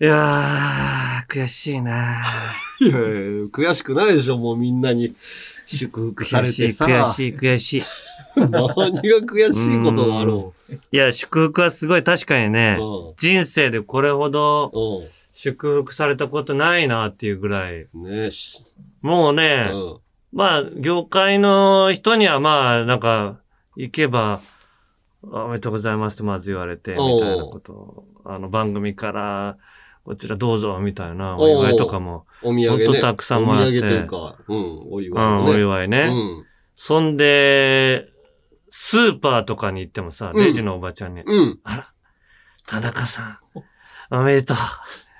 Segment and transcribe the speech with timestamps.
[0.00, 2.22] いやー、悔しいな。
[2.80, 2.98] いやいや
[3.50, 5.16] 悔しくないでしょ、もうみんなに
[5.66, 6.84] 祝福さ悔しい、れてさ。
[6.84, 7.82] 悔しい、悔しい。
[8.38, 10.54] 何が悔しいことがあるの
[10.92, 15.18] いや、祝福はすごい確かにね、う人生でこれほどん。
[15.32, 17.88] 祝福されたことないなっていうぐらい。
[17.92, 18.04] うん。
[18.04, 18.30] ね
[19.02, 19.96] もうね、ん。
[20.32, 23.38] まあ、業界の人にはまあ、なんか、
[23.76, 24.40] 行けば、
[25.22, 29.56] おめでとうございますってまず言われて、みたいなことを、あの、番組から、
[30.08, 32.86] こちらどうぞ、みたいなお祝いとかも、お土産ね。
[32.86, 35.50] ほんとたくさんもらってお土産というか、うん、お祝うん、いね。
[35.50, 35.98] お祝いね。
[35.98, 36.46] うん。
[36.76, 38.08] そんで、
[38.70, 41.60] スーパーとかに行ってもさ、うんレジのおばちゃんに、うん。
[41.62, 41.92] あら、
[42.66, 43.38] 田中さ
[44.10, 44.56] ん、おめでとう。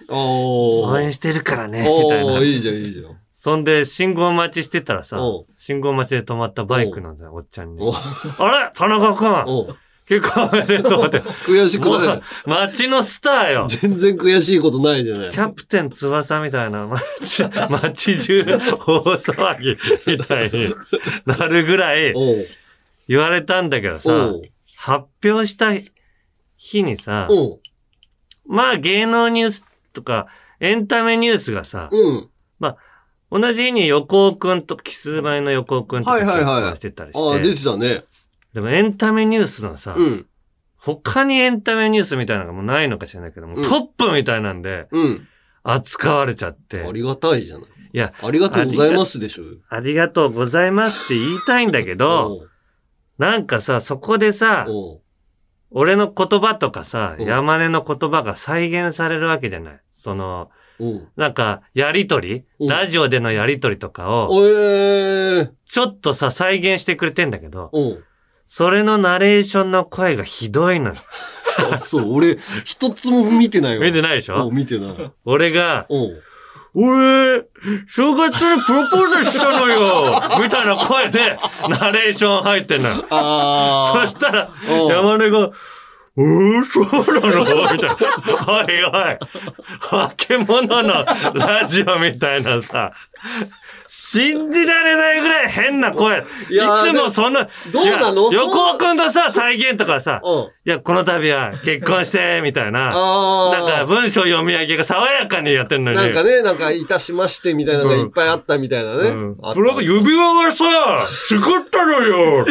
[0.08, 2.38] 応援してるからね、みたいな。
[2.38, 3.18] いいじゃん、いいじゃん。
[3.34, 5.18] そんで、信号待ちしてたらさ
[5.58, 9.76] 信号待ちで止まったバイクのおっちゃんにお、あれ田中くん、おう
[10.08, 11.20] 結構おめでとうって。
[11.46, 13.66] 悔しくもないう街のスターよ。
[13.68, 15.30] 全然悔しいことないじゃない。
[15.30, 20.74] キャプテン翼みたいな、街、街中大騒ぎみたいに
[21.26, 22.14] なるぐらい。
[23.08, 24.32] 言われたんだけどさ。
[24.76, 25.72] 発表した
[26.56, 27.28] 日にさ。
[28.46, 30.26] まあ芸能ニュースとか
[30.60, 32.28] エンタメニュースがさ、うん。
[33.30, 38.04] 同じ日に横尾くんと、キスマイの横尾くんとかはいはいはい結婚してたりああ、出して、てたね。
[38.54, 40.26] でもエンタメニュースのさ、うん。
[40.76, 45.28] 他にエンタメニュースみたいなのがもうないのか知らないけども、うんトップみたいなんでうん。
[45.64, 47.64] 扱われちゃって、ありがたいじゃない。
[47.92, 49.44] いや、ありがとうございますでしょ。
[49.68, 52.46] ありがとうございますって言いたいんだけど、
[53.18, 54.66] なんかさ、そこでさ、
[55.70, 59.80] 俺の言葉とかさ、うん山根の言葉が再現されるわけじゃない。
[59.94, 60.50] その、
[61.16, 64.30] なんか、やりとりうんラジオでのやりとりとかを。
[65.64, 67.70] ちょっとさ、再現してくれてんだけど、
[68.48, 70.94] それのナレーションの声がひどいのよ。
[71.72, 73.84] あそう、俺、一つも見てないわ。
[73.84, 74.46] 見てないでしょ？
[74.46, 75.10] おう見てない。
[75.24, 75.86] 俺が、
[76.74, 77.44] 俺、
[77.88, 81.36] 正月にプロポーズしたのよ みたいな声で、
[81.68, 83.04] ナレーション入ってんのよ。
[83.10, 84.50] あそしたら、
[84.88, 86.84] 山根が、うー、そう
[87.20, 87.72] なの？
[87.72, 87.96] みたいな。
[88.46, 89.18] おいおい。
[89.80, 91.04] 化け物の
[91.34, 92.92] ラジオみたいなさ。
[93.88, 96.18] 信じられないぐらい変な声。
[96.50, 98.30] いいつもそんな、どうなの？
[98.30, 100.32] 横尾くんとさ、再現とかさ、うん。
[100.66, 102.90] いや、この度は結婚して、みたいな。
[102.90, 105.96] なんか文章読み上げが爽やかにやってんのに。
[105.96, 109.08] なんかね、なんか、いたしましてみたいなのがいっぱいあったみたいなね。
[109.08, 110.64] うんあったプロ指輪がさ、
[111.28, 112.44] 作ったのよ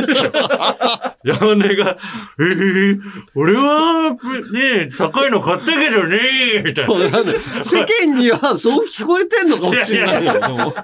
[1.23, 1.97] 山根が、
[2.39, 2.99] えー、
[3.35, 7.09] 俺は、ね、高いの買ったけどね、みたいな。
[7.63, 10.33] 世間にはそう聞こえてんのかもしれないよ。
[10.57, 10.73] でも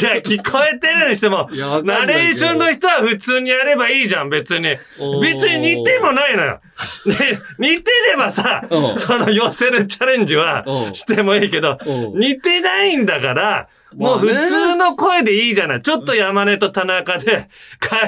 [0.00, 1.48] いや、聞こえてるにしても
[1.84, 4.76] ナレーションの人は普通にやればいいじゃん、別に。
[5.22, 6.60] 別に似てもないのよ。
[7.06, 8.98] で 似てればさう、ん。
[8.98, 10.94] その寄せるチャレンジはうん。
[10.94, 12.18] してもいいけど、うん。
[12.20, 15.82] 似てないんだから、もう普通の声でいいじゃない。
[15.82, 17.48] ちょっと山根と田中で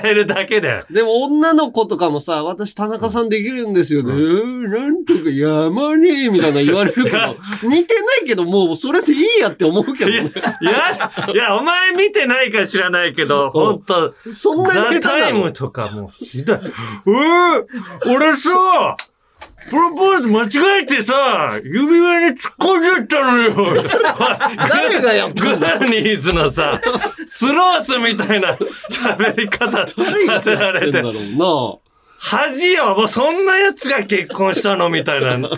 [0.03, 0.85] 変えるだけで。
[0.91, 4.13] でも女の子とかもさ、私田中さんできるんですよね。
[4.13, 7.19] えーなんとか山ねみたいな言われるけど、
[7.69, 10.33] 似てないけどもうそれでいいやって思うけどいや、ね。
[10.61, 15.01] いや、いや、お前見てないか知らないけど、ほんと、そんなにザ・下手なの？
[15.01, 16.59] タイムとかもうひどい。
[16.63, 17.65] えー、
[18.15, 18.97] 俺さ、
[19.69, 23.75] プロポーズ間違えてさ、指輪に突っ込んじゃったのよ。
[24.69, 26.81] 誰がやったグんだーニーズのさ、
[27.27, 28.57] スロースみたいな
[28.91, 31.03] 喋り方させられてんだ。
[31.03, 31.87] ろう
[32.19, 34.89] 恥よもうそんな奴が結婚したの？
[34.89, 35.51] みたいな。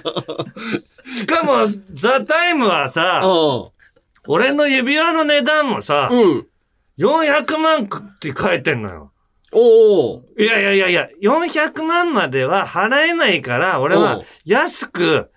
[1.16, 3.70] しかも、ザ・タイムはさ、な
[4.26, 6.20] 俺の指輪の値段もさう、ん。
[6.20, 6.46] うん。
[6.98, 9.12] 400万って書いてんのよ。
[9.52, 10.24] おお。
[10.38, 15.30] いやいやいやいや、400万までは払えないから、俺は安く、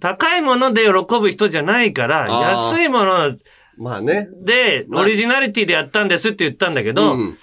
[0.00, 3.36] 高いもので喜ぶ人じゃないから、安いもの
[3.76, 4.28] まあね。
[4.42, 5.02] で、まあ。
[5.02, 7.38] オリジナリティでやったんですって言ったんだけど、うん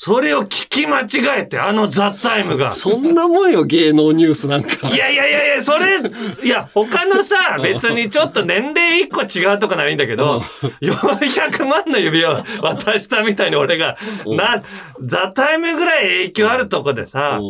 [0.00, 2.70] それを聞き間違えて、あのザ・タイムが。
[2.70, 4.90] そんなもんよ、芸能ニュースなんか。
[4.90, 5.98] いやいやいやいや、それ、
[6.44, 10.44] いや、他のさ、別にちょっと年齢一個違うとかならいいんだけど、
[10.82, 14.62] 400万の指輪を渡したみたいに俺が、うんな、
[15.02, 17.40] ザ・タイムぐらい影響あるとこでさ、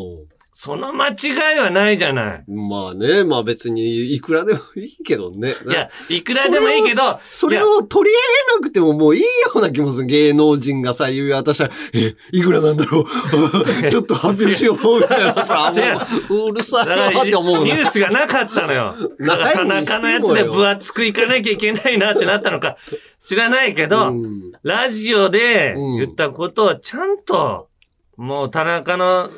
[0.61, 2.45] その間違いはないじゃない。
[2.51, 5.55] まあね、まあ別にいくらでもいいけどね。
[5.65, 10.07] いや、いくらでもいいけど、それを取り上げなくてももういいような気もする。
[10.09, 13.07] 芸能人がさ、指輪渡したら、え、いくらなんだろう？
[13.89, 15.73] ちょっと発表しようみたいなさ、
[16.29, 17.77] もううるさいなって思うニな。
[17.77, 18.97] ュースがなかったのよ。
[19.21, 22.77] だから田ないにしてもよ中のやつで分厚くいかなきゃいけないなってなったのか
[23.25, 27.69] 知らないけど、うんラジオで言ったことをちゃんと、
[28.17, 29.31] もう田中の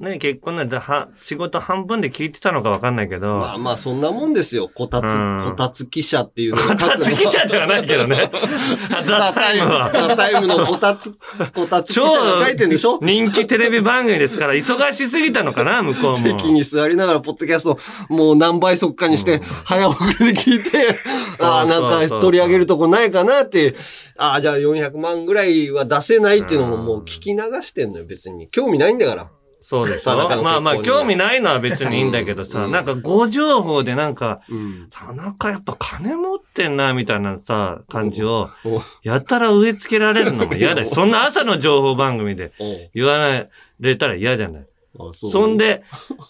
[0.00, 4.68] ね、結婚なんては、仕事半分で聞いてたのかわかんないけど、まあまあ、そんなもんですよ。
[4.74, 8.30] こたつ、うんこたつ記者っていうのこたつ記者ではないけどね。
[9.06, 9.90] ザ・タイムは。
[9.92, 11.12] ザ・タイムのこたつ、
[11.54, 12.98] こたつ記者が書いてんでしょ？
[13.00, 16.16] 人気テレビ番組ですから、忙しすぎたのかな、向こうも。
[16.16, 20.96] 席に座りながら、ポッドキャスト、もう何倍速化にして、早送りで聞いて、
[21.38, 23.76] ああ、なんか取り上げるとこないかなって、
[24.16, 28.48] ああ、じゃあ400万ぐらいは出せないっていうのももう聞き流してんのよ、別に。
[28.50, 29.28] 興味ないんだから。
[29.62, 30.10] そうでしょ？
[30.10, 34.88] 田中の結婚にはまあまあ、興味ないのは別にいいんだけどさ、うんなんか誤情報でなんか、うん。
[34.90, 43.48] 田中やっぱ金持ってんな、みたいなさ、感じを、やたら植え付けられるのも嫌だし、 そんな朝の情報番組でお言わない
[43.80, 44.62] れたら嫌じゃない？
[44.98, 45.82] あそそん、で、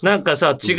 [0.03, 0.73] なんかさ、 違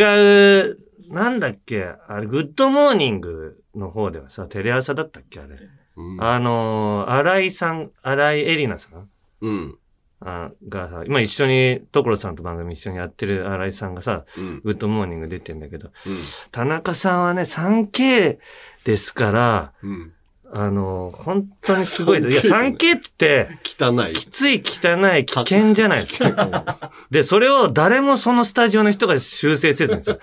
[0.69, 0.77] う、
[1.09, 5.57] なんだっけ、あれ、グッドモーニングの方ではさ、テレ朝だったっけあれ。
[5.95, 6.23] うん。
[6.23, 9.09] あのー、新井さん、新井エリナさん？
[9.41, 9.77] うん。
[10.25, 14.61] あがさ、今一緒に、所さんと番組一緒にやってる新井さんがさ、うん。
[14.63, 16.17] グッドモーニング出てんだけど、うん。
[16.51, 18.37] 田中さんはね、3K
[18.85, 20.13] ですから、うん。
[20.55, 22.19] あのー、本当にすごい。
[22.19, 24.13] い 3K や、3K って、汚い。
[24.13, 26.91] きつい、汚い、危険じゃないですか。
[27.09, 30.15] で、それを誰もそのスタジオの人が修正せずにさ、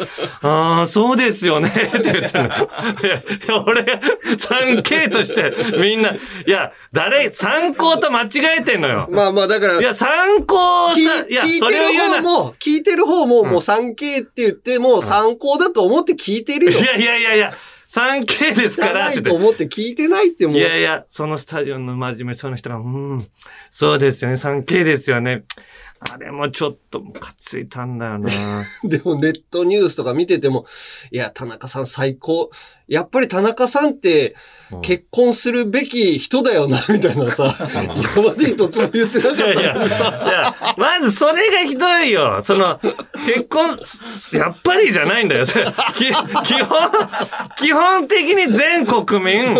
[0.42, 1.68] ああ、そうですよね、
[1.98, 2.46] って言ってるの。
[2.46, 2.48] い
[3.08, 3.22] や、
[3.66, 4.00] 俺、
[4.36, 9.08] 3K としてみんな、いや、誰、参考と間違えてんのよ。
[9.10, 12.16] まあまあ、だから、いや、参考さ、聞いや、聞いてそれを言うな。
[12.18, 16.70] る方も、聞いてる方も、うんもう 3K って言って、もう参考だと思って聞いてるよ。
[16.70, 17.52] いやいやいやいや、
[17.90, 20.56] 3K ですからってと思って聞いてないってもう。
[20.58, 23.26] いやいや、そのスタジオの真面目そうな人が、うん、
[23.72, 25.42] そうですよね、3K ですよね。
[26.02, 28.30] あれもちょっとムカついたんだよな。
[28.84, 30.64] でもネットニュースとか見てても、
[31.10, 32.50] いや、田中さん最高。
[32.88, 34.34] やっぱり田中さんって
[34.72, 37.54] うん結婚するべき人だよな、みたいなさ、
[38.14, 39.96] 今まで一つも言ってなかっいやいや、たのにさ。
[40.26, 42.40] いや、まずそれがひどいよ。
[42.44, 42.80] その、
[43.26, 43.78] 結婚、
[44.32, 45.44] やっぱりじゃないんだよ。
[45.44, 46.28] 基本、
[47.56, 49.54] 基本的に全国民、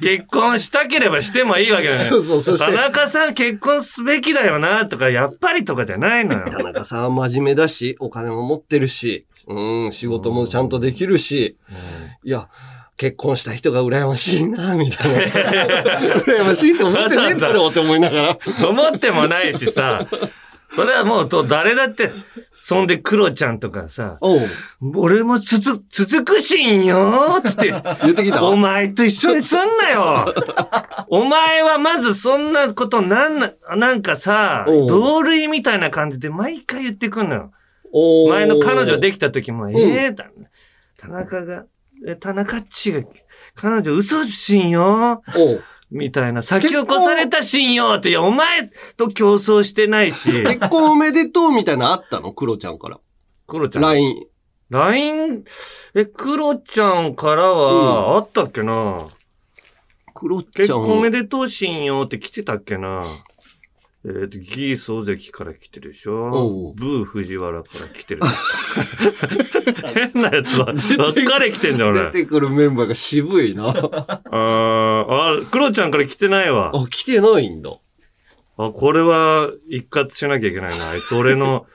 [0.00, 1.98] 結婚したければしてもいいわけだよ。
[1.98, 6.50] そうそう、そし田て、中さん結婚すべきだよな、とか、やっぱりとかじゃないのよ。
[6.50, 11.56] 田中さんは真面目だし、お金も持ってるし、うん、仕事もちゃんとできるし、
[12.22, 12.48] いや、
[12.96, 15.38] 結婚した人が羨ましいな、みたいなさ。
[16.24, 18.38] 羨ましいと思ってねえだろうって思いながら。
[18.68, 20.06] 思ってもないしさ、
[20.74, 22.12] それはもうと誰だって、
[22.72, 24.18] そんでクロちゃんとかさ、
[24.94, 27.70] 俺もつつ、続くしんよつって、
[28.02, 28.44] 言ってきた？
[28.44, 30.34] お前と一緒にすんなよ。
[31.08, 37.52] お前はまずそんなことなんな、なんかさ、同類みたいな感じで毎回言ってくんのよ。
[38.30, 40.24] 前の彼女できた時も、んええだ、
[40.98, 41.64] 田中が、
[42.06, 43.02] え、田中っちが、
[43.54, 45.22] 彼女嘘しんよ
[45.92, 52.32] みたいな、先を越されたしんよって、いや、お前と競争してないし、 結婚おめでとうみたいなのあったの？
[52.32, 52.98] クロちゃんから。
[53.46, 54.26] クロちゃん？LINE。
[54.70, 55.44] LINE、
[55.94, 59.06] え、クロちゃんからは、あったっけな？
[60.14, 60.84] クロち結ゃん。
[60.84, 63.02] 婚おめでとうしんよって来てたっけな？
[64.04, 66.74] えっ、と、ギース尾関から来てるでしょ？
[66.76, 68.22] ブー藤原から来てる。
[70.12, 72.10] 変なやつは、ばっかり来てんじゃん、出俺。
[72.10, 73.68] てくるメンバーが渋いな。
[73.70, 76.72] あーあ、クロちゃんから来てないわ。
[76.74, 77.70] あ、来てないんだ。
[78.58, 80.90] あ、これは一括しなきゃいけないな。
[80.90, 81.66] あいつ俺の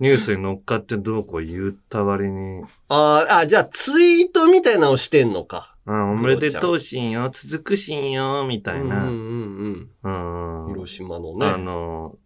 [0.00, 2.62] ニュースに乗っかってどうこう言った割に。
[2.88, 5.74] あーあ、じゃあツイートみたいなのをしてんのか。
[5.90, 9.04] あおめでとうしんよ、続くしんよ、みたいな。
[9.04, 10.74] うんうんうんうん。
[10.74, 11.64] 広島のあね。
[11.64, 12.16] の、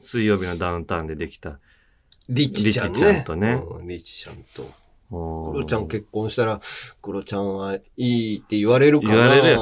[0.00, 1.58] 水曜日のダウンタウンでできた。
[2.30, 2.98] リッチちゃんね。
[3.00, 4.62] リッチちゃんとねうんリッチちゃんと。
[5.10, 6.60] ククロちゃん結婚したら、
[7.02, 9.14] クロちゃんはいいって言われるかな。
[9.14, 9.60] 言われる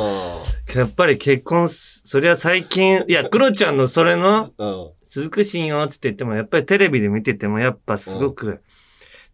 [0.79, 4.91] やっぱり結婚す、そりゃ最近、いや、 クロちゃんのそれの、うん。
[5.07, 8.63] 続くしんよって言っても、やっぱりテレビで見てても、やっぱすごく、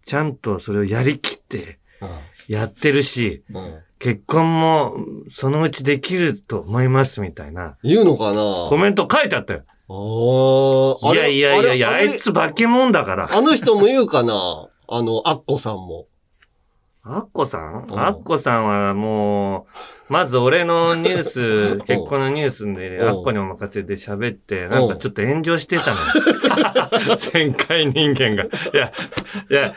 [0.04, 1.78] ちゃんとそれをやりきって
[2.48, 3.56] やってるし、うん。
[3.56, 3.82] うん。
[3.98, 4.96] 結婚も
[5.30, 8.66] そのうちできると思いますみたいな言うのかな？
[8.68, 9.62] コメント書いてあったよ。
[9.88, 11.12] ああ。
[11.14, 13.28] いやいやいやいや、あれいつ化け物だから。
[13.30, 14.68] あの人も言うかな？
[14.86, 16.06] あの、アッコさんも。
[17.04, 17.86] アッコさん？
[17.90, 19.66] うんアッコさんはも
[20.08, 27.16] う、まず俺のニュース、 結婚のニュースで、うんアッコにお任せで喋って、なんかちょっと炎上してたのよ。
[27.16, 28.44] 旋回人間が。
[28.44, 28.92] いや、
[29.50, 29.74] いや、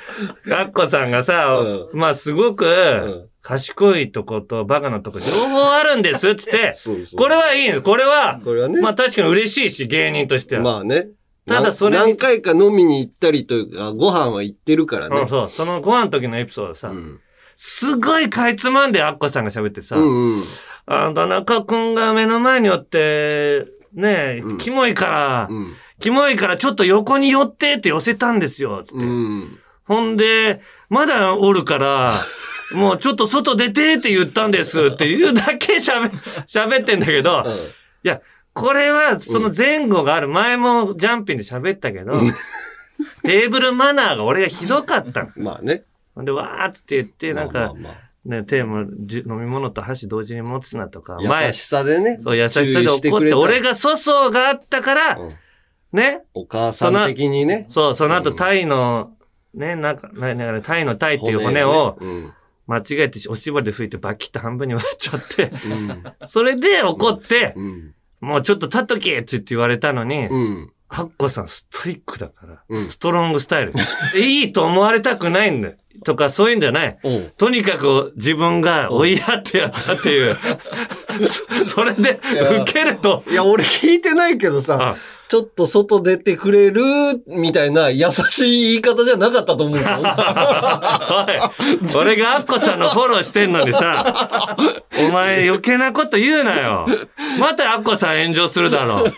[0.50, 3.28] アッコさんがさ、うまあすごく、ん。
[3.44, 7.82] 賢いとことバカなとこ両方あるんですっつって、 そうそうこれはいいの。
[7.82, 8.80] これは、これはね。
[8.82, 10.62] まあ確かに嬉しいし、芸人としては。
[10.62, 11.08] まあね。
[11.48, 15.18] ただそれな何回か飲みに行ったりというか、ご飯は行ってるからね。
[15.18, 15.50] そうそう。
[15.50, 17.20] そのご飯の時のエピソードさ、うん。
[17.58, 20.44] すごいかいつまんでアッコさんが喋ってさ、うんうん。
[20.86, 25.76] あの、田中くんが目の前におって、ねえ、うんキモいから、うん。
[26.00, 29.06] キモいからちょっと横に寄ってって寄せたんですよ、つって。
[29.06, 29.60] うん。
[29.84, 32.14] ほんで、まだおるから、
[32.74, 36.10] もうちょっと外出てって言ったんですっていうだけ喋、
[36.48, 37.44] 喋ってんだけど、
[38.04, 38.22] いや、
[38.54, 40.28] これはその前後がある。
[40.28, 42.14] 前もジャンピンで喋ったけど、
[43.24, 45.30] テーブルマナーが俺がひどかったの。
[45.38, 45.84] まあね。
[46.16, 47.74] ほんで、わーっつって言って、なんか、
[48.26, 52.20] ね、テーマ、じ飲み物と箸同時に持つなとか、あ優しさでね。
[52.22, 55.36] そう、優しさで怒って、俺が粗相があったから、うん
[55.94, 57.66] ね、お母さん的にね。
[57.70, 59.12] そう、その後、うんタイの、
[59.54, 62.34] ね、なんか、ななんかタイのタイっていう骨を、うん。
[62.68, 66.04] 間違えておしぼりで拭いてバキッと半分に割っちゃって、うん。
[66.30, 67.94] それで怒って、うん。
[68.22, 70.74] もうちょっと立っとけって言われたのに、うん。
[70.88, 73.74] ハッコさんストイックだから、うんストロングスタイル。
[74.16, 75.76] いいと思われたくないんだよ。
[76.04, 76.98] とか、そういうんじゃない。
[77.38, 80.36] とにかく自分が追いやってやったっていう。
[81.26, 84.96] そそれで、や受けると、いや、俺聞いてないけどさあ、
[85.32, 86.82] ちょっと外出てくれる
[87.26, 89.86] みたいな優しい言い方じゃなかったと思うよ。
[89.96, 94.58] おい、俺がアッコさんのフォローしてんのにさ、
[95.08, 96.86] お前余計なこと言うなよ。
[97.40, 99.14] またアッコさん炎上するだろう。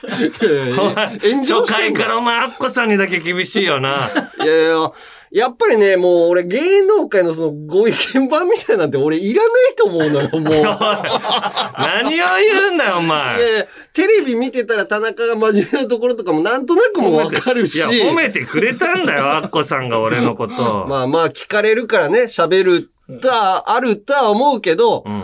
[0.80, 4.08] お前炎上初回からお前アッコさんにだけ厳しいよな。
[4.44, 4.92] いやいや、
[5.32, 10.44] やっぱりね、もう俺芸能界のそのご意見番みたいなんて俺いらないと思うのよ、もう。
[11.78, 13.58] 何を言うんだよ、おい前。
[13.58, 17.76] やテレビ見てたら田中が真面目なところとかもなんとなくもわかるし。
[17.78, 20.86] いや、褒めてくれたんだよ、アッコさんが俺のこと。
[20.88, 25.22] まあまあ聞かれるからね、喋るとはあるとは思うけど、うんうん。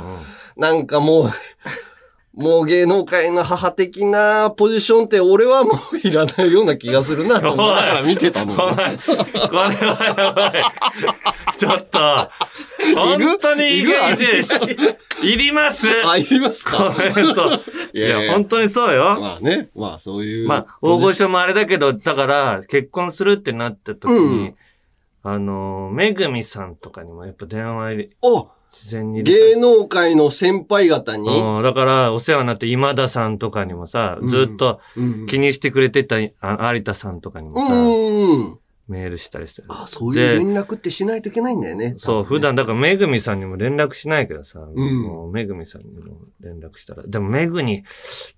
[0.58, 1.32] なんかもう、
[2.40, 8.54] もう芸能界の母的なポジションって俺はもういらないような気がするなと思いながら 見てたの。
[8.54, 10.64] お前、これはやばい。
[11.58, 12.00] ちょっと、
[12.96, 14.56] 本当にいいるいです。
[15.22, 15.86] いります？
[16.06, 16.96] あ、いりますコか？
[17.14, 17.60] メント。
[17.94, 19.18] いいや本当にそうよ。
[19.20, 20.48] まあね、まあそういう。
[20.48, 24.56] まあ、大御所もあれだけど、だから、結婚するってなった時に、うん
[25.22, 38.59] あの、めぐみさんとかにもやっぱ電話入れ、お事前に芸能界の先輩方に、うん、だから、お世話になって今田さんとかにもさ、ずっとうん気にしてくれてた、あ有田さんとかにもさ、うん。
[38.90, 39.64] メールしたりして。
[39.68, 41.96] あ、そういう連絡ってしないといけないんだよね。
[41.98, 47.84] そう、普段、だからめぐみさんにも連絡しないけどさ、んもうめぐみさんにも連絡したら、でもめぐに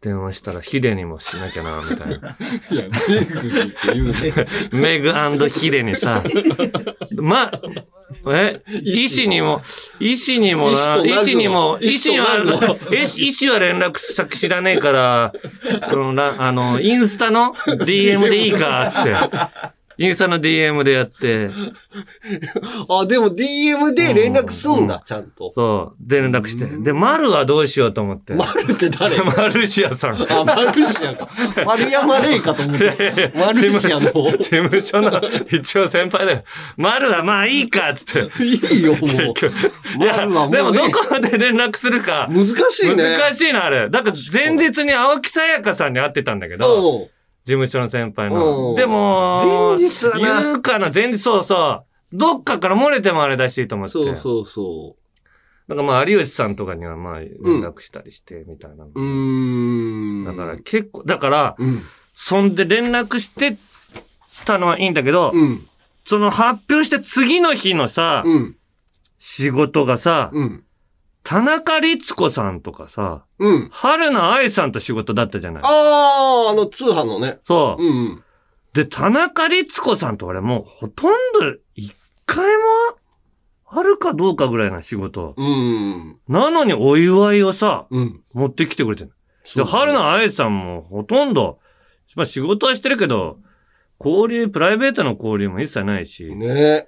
[0.02, 2.38] 電話したらヒデにもしなきゃな、みたいな。
[2.70, 4.48] いや、メグにって言うね。
[4.72, 6.24] メグヒデにさ、
[7.16, 7.52] ま、
[8.28, 9.62] え、医師にも、
[10.00, 12.78] 医師にもな、医師にも、医医師師は
[13.18, 15.34] 医師は連絡先知らねえから、
[15.90, 19.81] そのらあの、インスタの DM でいいか、つって。
[19.98, 21.50] インスタの DM でやって、
[22.90, 25.52] あ、でも DM で連絡すんだ、ちゃんと。
[25.52, 26.66] そう、で連絡して。
[26.66, 28.34] で、丸はどうしようと思って。
[28.34, 29.18] マルって誰？
[29.24, 30.12] マルシアさん。
[30.32, 31.30] あ、マルシアか。
[31.66, 33.32] 丸山レイかと思って。
[33.36, 34.12] マルシアの。
[34.12, 35.22] 事務所の
[35.52, 36.44] 一応先輩だよ。
[36.78, 38.44] 丸はまあいいか、つって。
[38.44, 39.10] いいよ、もう。
[39.10, 42.28] いや、丸はもうねでもどこまで連絡するか。
[42.30, 43.18] 難しいね。
[43.18, 43.90] 難しいな、あれ。
[43.90, 47.08] だから前日に青木さやかさんに会ってたんだけど、うん
[47.44, 48.72] 事務所の先輩うの。
[48.74, 51.84] んでも、前日はな言うかな、前日、そうそ
[52.14, 52.18] う。
[52.18, 53.92] どっかから漏れてもあれだしと思って。
[53.92, 54.96] そうそうそ
[55.68, 58.86] なんかまあ、有吉さんとかにはまあ、連絡したりして、みたいな。
[58.94, 59.02] う。
[59.04, 60.26] ん。
[60.26, 61.84] だから結構、だから、うん。
[62.16, 63.58] そんで連絡して
[64.46, 65.68] たのはいいんだけど、うん。
[66.06, 68.58] その発表して次の日のさ、うん。
[69.18, 70.64] 仕事がさ、うん。
[71.24, 73.70] 田中律子さんとかさ、うん。
[73.72, 75.64] 春菜愛さんと仕事だったじゃない。
[75.66, 77.40] あー、あの通販のね。
[77.46, 77.84] そう。
[77.84, 78.24] うん。
[78.74, 81.94] で、田中律子さんとかでもうほとんど一
[82.26, 82.64] 回も
[83.68, 85.34] あるかどうかぐらいな仕事。
[85.38, 86.20] うん。
[86.28, 88.24] なのにお祝いをさ、うん。
[88.34, 89.12] 持ってきてくれてる。
[89.56, 91.60] で、春菜愛さんもほとんど、
[92.16, 93.38] まあ仕事はしてるけど、
[94.04, 96.88] 交流、プライベートの交流も一切ないし、ね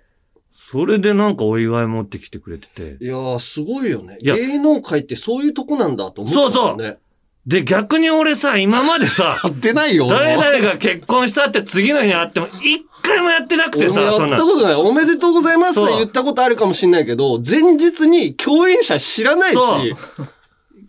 [0.54, 2.98] それでなんかお祝い持ってきてくれてて。
[3.04, 4.18] いやー、すごいよね。
[4.22, 6.46] いや芸能界ってそういうとこなんだと思った、ね。
[6.46, 7.00] そうそう
[7.46, 10.08] で、逆に俺さ、今までさ、 やってないよ。
[10.08, 14.46] 誰々が結婚したって次の日に会っても、一回もやってなくてさ、俺もやそんなった。
[14.46, 14.74] ことない。
[14.76, 19.56] おめでとうございますって言ったことあるかもしれないけど、前日に共演者知らないし。
[19.56, 20.28] そう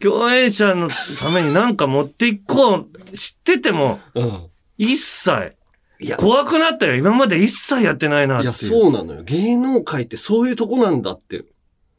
[0.01, 4.47] 共演者のためになんか持っていこう、知ってても、うん。
[4.77, 5.57] 一切。
[6.05, 6.97] いや、怖くなったよ。
[6.97, 8.53] 今まで一切やってないなっていう。
[8.53, 9.23] いや、そうなのよ。
[9.23, 11.45] 芸能界ってそういうとこなんだって。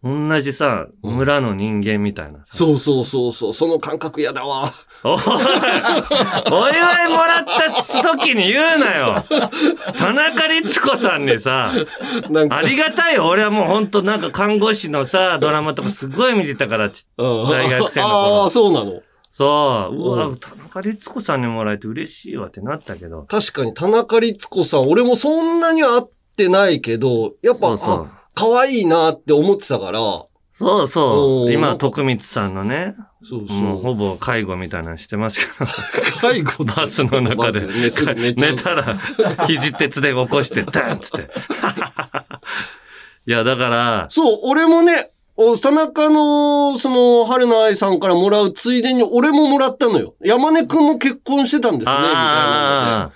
[0.03, 2.45] 同じさ、うん村の人間みたいなさ。
[2.51, 3.53] そうそうそうそう。
[3.53, 4.71] その感覚嫌だわ。
[5.03, 9.25] おいお祝いもらった時に言うなよ
[9.97, 11.71] 田中律子さんにさ、
[12.29, 13.27] なんかあ、りがたいよ。
[13.27, 19.01] 俺はもうほんとなんか看護師のさ、ドラマとかすごい見てたから、ちうん大学生の頃ああ、そうなの。
[19.37, 19.95] そう。
[19.95, 23.23] ううわ、田中律子さんにもらえて嬉しいわってなったけど。
[23.23, 26.03] 確かに田中律子さん、俺もそんなには会っ
[26.37, 29.99] てないけど、やっぱ、そう可愛いなって思ってたから、
[30.53, 31.51] そうそう。
[31.51, 33.57] 今、徳光さんのね、そうそう。
[33.57, 35.69] もうほぼ介護みたいなのしてますけど。
[36.21, 37.59] 介護バスの中で
[38.37, 38.97] 寝たら、
[39.47, 41.29] 肘鉄で起こして、ダンっつって。
[43.27, 45.14] いや、だから、そう、俺もね、お
[45.61, 50.15] 田中の、その、春菜愛さんからもらうついでに、俺ももらったのよ。
[50.21, 53.11] 山根くんも結婚してたんですね、みたいなああ、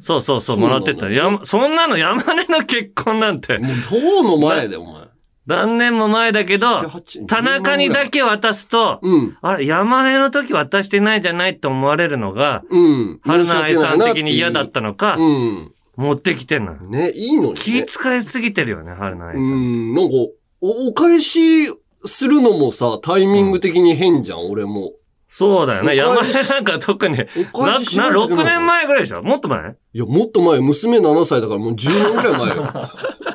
[0.00, 1.10] そうそうそう、もらってた。
[1.10, 5.08] やま、そんなの山根の結婚なんて、もう、どうの前で、お前。
[5.48, 9.38] 何年も前だけど7 8、田中にだけ渡すと、うん。
[9.40, 13.20] あれ、山根の時渡してないじゃないと思われるのが、うん。
[13.24, 15.72] 春菜愛さん的に嫌だったのか、うん。
[15.96, 16.74] 持ってきてんの。
[16.74, 17.54] ね、いいのに、ね。
[17.56, 19.40] 気遣いすぎてるよね、春菜愛さ。
[19.40, 20.12] うんん、なんか、
[20.60, 21.66] お、お返し
[22.04, 24.92] するのもさ、タイミング的に変じゃん、俺も。
[25.28, 25.94] そうだよね。
[25.94, 29.22] 山お返し根なんか特に、な、お返ししな、ないといけない6年前ぐらいでしょ？
[29.22, 29.76] もっと前？
[29.92, 32.72] いや、もっと前、娘7歳だからもう10年ぐらい前よ。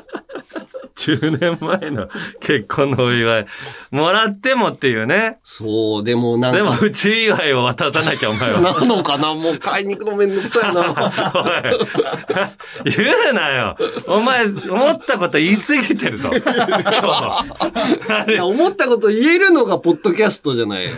[1.04, 2.08] 10年前の
[2.40, 3.46] 結婚のお祝い。
[3.90, 5.38] もらってもっていうね。
[5.44, 8.60] そう、でもなんでもか、、うち祝いを渡さなきゃ、お前は。
[8.60, 10.80] なのかなもう買いに行くのめんどくさいな。
[12.84, 12.92] おい。
[12.96, 13.76] 言うなよ。
[14.06, 16.30] お前、思ったこと言い過ぎてるぞ。
[16.32, 16.40] 今
[18.26, 18.32] 日。
[18.32, 20.92] いや、思ったこと言えるのがポッドキャストじゃないよ。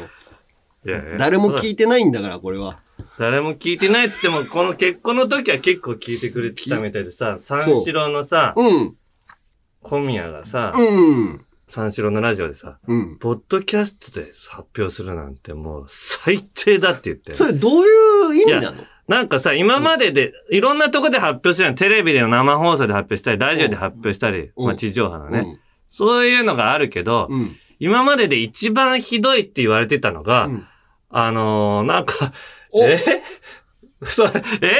[0.86, 2.76] いやいや誰も聞いてないんだから、これは。
[3.18, 8.96] 誰も聞いてないって言っても、この結婚の時は結構聞いてくれてたみたいでさ、三四郎のさ、うん。
[9.86, 11.44] 小宮がさ、うん。
[11.68, 13.18] 三四郎のラジオでさ、うん。
[13.18, 17.34] ポッドキャストで発表するなんてもう最低だって言って。
[17.34, 18.82] それどういう意味なの？
[19.06, 21.76] なんかさ、今までで、いろんなとこで発表してるの。
[21.76, 25.60] テレビでの生放送で発表したり、ラジオで発表したり、うんまあ地上波のね。
[25.88, 27.40] そういうのがあるけど、うん。
[27.40, 27.56] うん。
[27.78, 30.66] 今までで一番ひどいって言われてたのが、うん
[31.10, 32.32] あのー、なんか、
[32.72, 32.98] おえ？
[34.06, 34.72] それ、え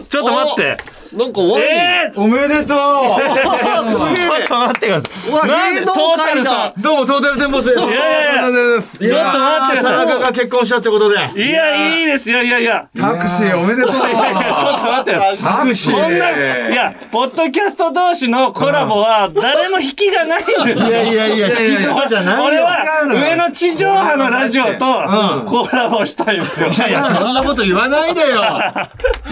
[0.00, 0.04] ー？
[0.04, 0.76] ちょっと待って。
[1.12, 1.64] なんかワイン。
[1.64, 2.20] えー？
[2.20, 5.48] おめでとあー すちょっげえと待ってください。
[5.48, 7.78] なんでトータルさうどうも、トータルテンボスです。
[7.78, 8.42] いやいやいや。
[8.42, 11.16] ちょっと待ってください田中が結婚したってことで。
[11.16, 12.86] ん、いや、いいですよ、いやいや。
[12.98, 13.92] タクシーおめでとう。
[13.92, 15.22] ちょっと待ってよ。
[15.42, 15.92] タクシー。
[15.92, 20.86] こんな、いや、ポッドキャスト同士のコラボは誰も引きがないんですよ。
[20.88, 22.44] いやいやいや、引きとかじゃないよ。
[22.44, 26.68] 俺は上の地上波のラジオとうんコラボしたいんですよ。
[26.68, 28.42] いやいや、そんなこと言わないでよ。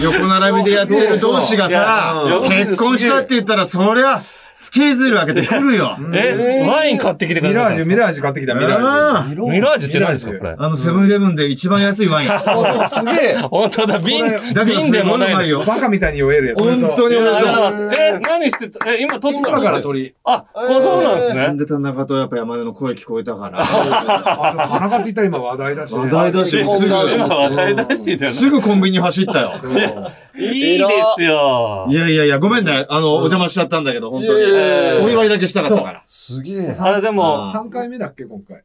[0.01, 4.23] 横並びでやってる同士がさ、結婚したって言ったら、そりゃ、
[4.61, 5.97] スケジュール開けてくるよ。
[6.13, 9.49] え、ワイン買ってきてくれたミラージュ、ミラージュ買ってきた、ミラあージュ。
[9.49, 10.13] ミラージュって何？
[10.13, 10.55] ですかこれ。
[10.55, 12.29] あの、セブンイレブンで一番安いワイン。
[12.31, 13.37] あすげえ。
[13.41, 15.63] 本当だ、瓶、瓶ですもないよ。
[15.65, 16.59] バカみたいに酔えるやつ。
[16.59, 17.39] 本当におめでとう。
[17.39, 20.13] ございますえ、何してた、え、今撮って今たから鳥。
[20.25, 20.43] あ、
[20.79, 21.41] そうなんですね。
[21.41, 23.61] なんで田中とやっぱ山根の声聞こえたから。
[23.63, 25.99] あ田中って言ったら今話題だしね。
[26.01, 26.97] 話題だし、ですぐ、今
[27.35, 29.53] 話題だしだよすぐコンビニ走ったよ。
[30.37, 30.85] いいで
[31.17, 31.93] すよい。
[31.93, 32.85] やいやいや、ごめんね。
[32.89, 34.43] あの、お邪魔しちゃったんだけど、本当に。
[35.03, 36.03] お祝いだけしたかったから。
[36.07, 36.75] すげえ。
[36.79, 38.63] あれでも、あ3回目だっけ、今回。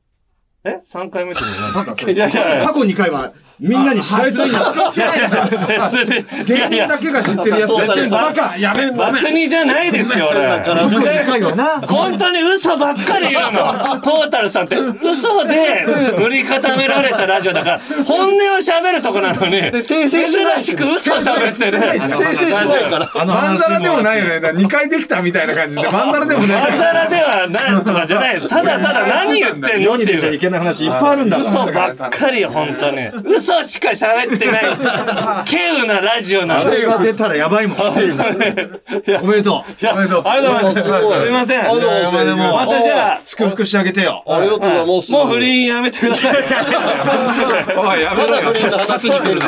[0.65, 1.41] え ?3 3回目って
[1.75, 4.59] なんかそれいやいやいや過去2回は、みんなに知られてないんだ。
[4.95, 5.49] いやいや
[5.91, 6.43] 別に。
[6.43, 8.11] い芸やいや人だけが知ってるやつ。
[8.11, 9.11] バカやめんな。
[9.13, 10.41] 別にじゃないですよ、俺。
[10.61, 11.81] 過去2回はな。
[11.81, 14.01] 本当に嘘ばっかり言うの。
[14.01, 15.87] トータルさんって嘘で
[16.19, 21.79] 塗り固められたラジオだから、本音を喋るとこなのに、で、訂正しない珍しく嘘喋ってる。
[21.79, 23.11] 訂正しないから。
[23.15, 24.41] あのマンダラでもないよね。
[24.41, 24.51] ね。
[24.51, 26.75] 2回できたみたいな感じで、マンダラでもまない。
[26.75, 28.41] んざらではないとかじゃない。
[28.41, 30.35] ただただ何言ってんのって世に出ちゃいう。
[30.35, 31.51] いけない話いっぱいあるんだから。
[31.51, 33.07] 嘘ばっかり本当に。
[33.25, 34.65] 嘘しか喋ってない。
[35.47, 36.71] 稀有なラジオなあの。
[36.71, 37.79] れが出たらやばいもん。
[39.23, 39.73] おめでとう。
[39.81, 40.75] いや、ありがとうございます。
[40.77, 41.61] すすごいいません。
[41.61, 44.23] ありがとうございますでもまたじゃあ、祝福してあげてよ。
[44.27, 45.13] ありがとうございます。
[45.13, 46.37] もう不倫やめてください。
[47.77, 48.43] おい、やめろよ。
[48.43, 49.41] まだ不倫の話してるの。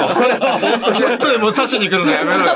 [0.92, 2.54] ちょっとでも刺しに来るのやめろよ。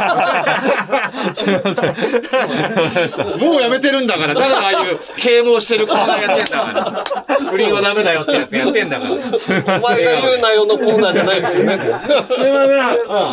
[3.39, 4.35] もうやめてるんだから。
[4.35, 7.37] だからああいう啓蒙してるコーナーやってんだから。
[7.51, 9.13] 不倫はダメだよってやつやってんだから。
[9.13, 9.17] お
[9.81, 11.79] 前が言うなよのコーナーじゃないですよね。
[11.79, 12.81] すいません。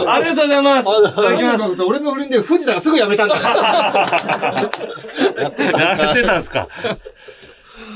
[0.10, 0.86] ありがとうございます。
[0.86, 1.82] いただきます。
[1.82, 3.30] 俺の売りで藤田がすぐやめたん。
[3.30, 3.42] だよ。
[5.38, 5.54] やっ
[6.14, 6.40] てたん。
[6.42, 6.68] ですか。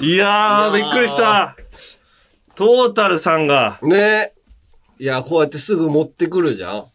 [0.01, 1.55] いやー、びっくりした。
[2.55, 3.47] トータルさん。
[3.47, 4.33] が、ね
[4.99, 6.85] いや、こうやってすぐ持ってくるじゃん。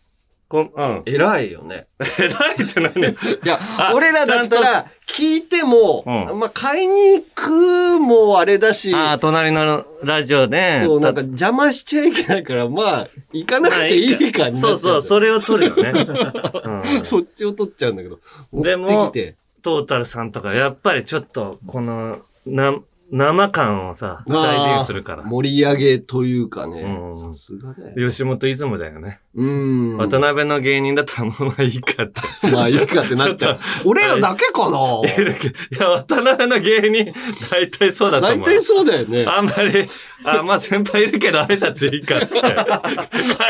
[0.48, 1.02] こん、うん。
[1.04, 1.88] 偉いよね。
[2.18, 2.94] 偉いって何？
[3.12, 10.82] いやあ、俺らだったら、聞いても、うんまあ、買いに行くもあれだし、あー、隣のラジオで。
[10.82, 15.92] そう、なんか邪魔しちゃいけないから、まあ、行かなくていいかになっちゃそうそう、それを取るよね。
[16.64, 18.18] うんそっちを取っちゃうんだけど。
[18.52, 19.12] でも。
[19.60, 22.74] トータルさんとか、やっぱりちょっと、この、な、
[23.10, 25.22] 生感をさ、大事にするから。
[25.22, 27.12] 盛り上げというかねう。
[27.12, 28.10] んさすがだよ。
[28.10, 29.20] 吉本イズムだよね。
[29.38, 29.96] うん。
[29.98, 32.50] 渡辺の芸人だったらもうまあいいかって。
[32.50, 33.58] まあいいかってなっちゃう。
[33.84, 37.14] 俺らだけかないや、渡辺の芸人、
[37.48, 38.38] 大体そうだと思う。
[38.40, 39.24] 大体そうだよね。
[39.26, 39.88] あんまり、
[40.24, 42.40] あ、まあ先輩いるけど挨拶いいかっつって、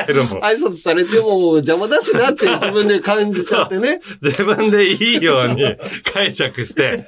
[0.07, 0.41] 帰るもん。
[0.41, 4.03] 挨拶されても邪魔だしなって自分で感じちゃってね。
[4.21, 5.75] 自分でいいように
[6.13, 7.07] 解釈して、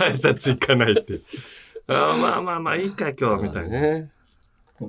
[0.00, 1.20] 挨拶行かないって。
[1.86, 3.78] あまあまあまあいいか今日みたいな。
[3.78, 4.10] ね。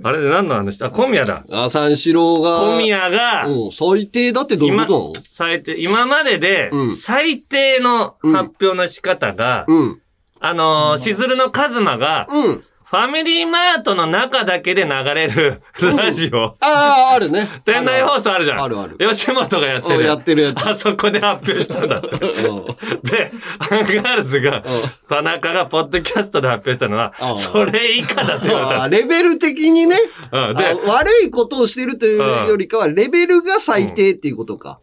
[0.03, 0.81] あれで何の話？
[0.83, 1.43] あ、小宮だ。
[1.51, 2.61] あ、三四郎が。
[2.61, 10.01] 小宮が、うん、最低だってどういうこ最低、今まででうん、最低の発表の仕方が、となのうん。
[10.39, 12.63] あのーしずるのカズマが、うん。
[12.91, 15.61] ファミリーマートの中だけで流れる
[15.95, 17.61] ラジオ、ああ、あるね。
[17.63, 18.61] 店内放送あるじゃん。
[18.61, 19.99] あるある吉本がやってる。
[19.99, 20.67] うんやってるやつ。
[20.67, 22.07] あそこで発表したんだって。
[22.19, 22.65] うん
[23.03, 29.95] で、アンガールズが、うん田中がポッドキャストで発表したのはうん、それ以下だって言わあれレベル的にね、
[30.29, 30.37] た。
[30.37, 34.81] うん、あで、悪いことをしてるというよりかは、レベルが最低っていうことか。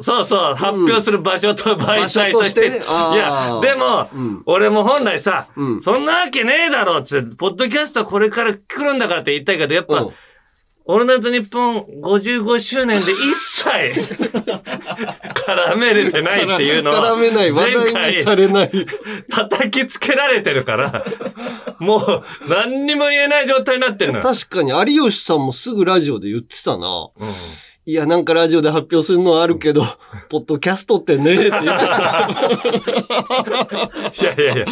[0.00, 2.68] そうそう、発表する場所と媒体として。
[2.68, 2.70] い
[3.16, 10.14] や、でも、うん俺も本来さ、うんそんなわけねえだろっつって、ポッドキャストこれから来るんだからって言いたいけど、やっぱ、うん
[10.88, 13.66] オールナイトニッポン55周年で一切
[15.34, 18.86] 絡めれてないっていうのは、絡めない、話前題にさ回れない。
[19.28, 21.04] 叩きつけられてるから、
[21.80, 24.24] もう何にも言えない状態になってるのよ。
[24.24, 27.08] 確かに有吉さんもすぐラジオで言ってたな。
[27.18, 27.28] うん
[27.88, 29.84] いや、なんかラジオで発表するのはあるけど、
[30.28, 31.70] ポッドキャストってねって言ってた。
[34.20, 34.66] いやいやいや、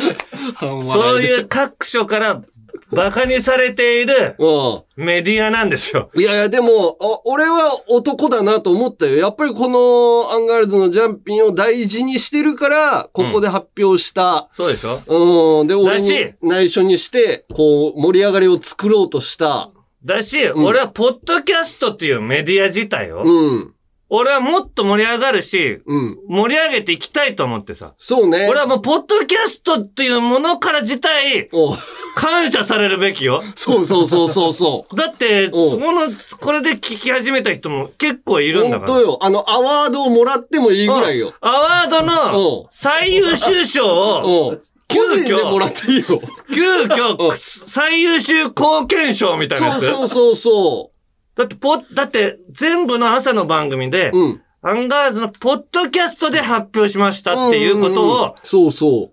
[0.58, 2.42] そういう各所から
[2.90, 6.10] 馬鹿にされているうメディアなんですよ。
[6.12, 6.20] ん。
[6.20, 9.16] いやいや、でも、あ俺は男だなと思ったよ。
[9.16, 14.48] やっぱりこのアンガールズのジャンピンを大事にしてるから、ここで発表した。
[14.56, 15.68] そうでしょうん。
[15.68, 19.70] で、俺に内緒にして、こう、盛り上がりを作ろうとした。
[20.04, 23.74] だし、ん俺はポッドキャストっていうメディア自体を、うん。
[24.10, 26.18] 俺はもっと盛り上がるし、うん。
[26.28, 27.94] 盛り上げていきたいと思ってさ。
[27.98, 28.46] そうね。
[28.48, 31.76] 俺はもう、ポッドキャストっていうものから自体、おう
[32.14, 33.42] 感謝されるべきよ。
[33.56, 34.94] そうそうそうそうそう。
[34.96, 38.92] だって、おうその、これで聞き始めた人も結構いるんだから。
[38.92, 39.18] 本当よ。
[39.20, 41.32] あの、アワードをもらってもいいぐらいよ。
[41.40, 44.60] アワードの最優秀賞を、う
[44.92, 44.96] ん。
[44.96, 46.20] 個人でもらっていいよ。
[46.52, 47.30] 急うん遽、
[47.66, 49.86] 最優秀貢献賞みたいなやつ。
[49.86, 50.90] そうそうそうそ
[51.36, 54.18] だって、ポだって、全部の朝の番組で、う。
[54.18, 54.40] うん。
[54.66, 59.10] アンガールズのポッドキャストで発表しましたっていうことんんんを、そうそ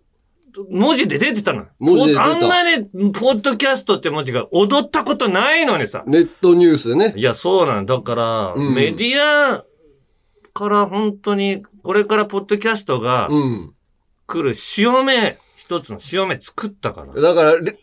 [0.70, 1.66] 文字で出てたの。
[1.80, 6.10] 文字で出たあんなに、ポッドキャストって文字が踊ったことないのにさう。。
[6.10, 7.14] ネットニュースでね。
[7.18, 7.86] いや、そうなの。
[7.86, 9.66] だから、うんメディア
[10.54, 13.74] から本当に、これからポッドキャストがうん。
[14.28, 15.38] 来る潮目、
[15.72, 17.22] 一つの潮目作ったから。
[17.22, 17.78] だから、れ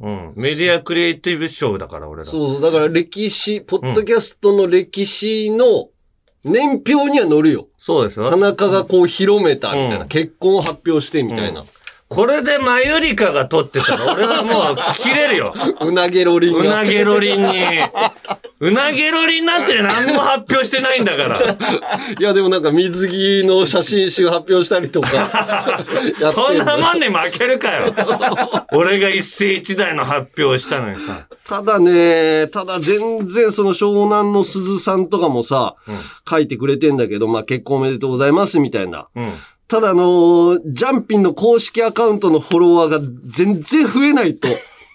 [0.00, 0.32] うん。
[0.36, 2.30] メディアクリエイティブ賞だから、俺ら。
[2.30, 2.62] そうそう。
[2.62, 5.88] だから歴史、ポッドキャストの歴史の
[6.44, 7.68] 年表には載るよ。
[7.78, 8.36] そうですよ田。
[8.36, 10.02] 中がこう広めたみたいな。
[10.02, 11.64] うん結婚を発表してみたいな。
[12.08, 15.54] これでマユリカが撮ってたら、俺はもう切れるよ。
[15.82, 16.76] うなげろりんうが。
[16.76, 17.52] なげろりんに。
[18.60, 21.56] うなげろりんなんて何も発表してないんだから。
[22.18, 25.10] いや、でもなんか水着の写真集発表したりとか。
[26.32, 27.94] そんなもんに負けるかよ。
[28.72, 31.26] 俺が一世一代の発表をしたのにさ。
[31.46, 35.74] ただね、ただ全然その湘南の鈴さんとかもさ、
[36.28, 39.08] 書いてくれてんだけど、まあ結婚おめでとうございますみたいな。
[39.14, 39.32] うん。
[39.68, 44.48] ただあのージャンピンの公式アカウントのフォロワーが全然増えないと、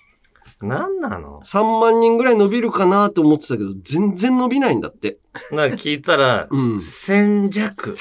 [0.61, 5.19] 何なの？3万人ぐらい伸びるかなと思ってたけど、全然伸びないんだって。
[5.51, 7.95] なんか聞いたら、うん千弱。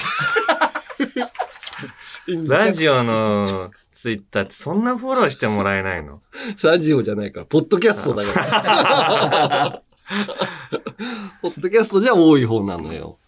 [2.47, 6.21] ラジオのツイッターってそんなフォローしてもらえないの？
[6.63, 9.81] ラジオじゃないから、ポッドキャストだから。
[11.41, 13.19] ポッドキャストじゃ多い方なのよ。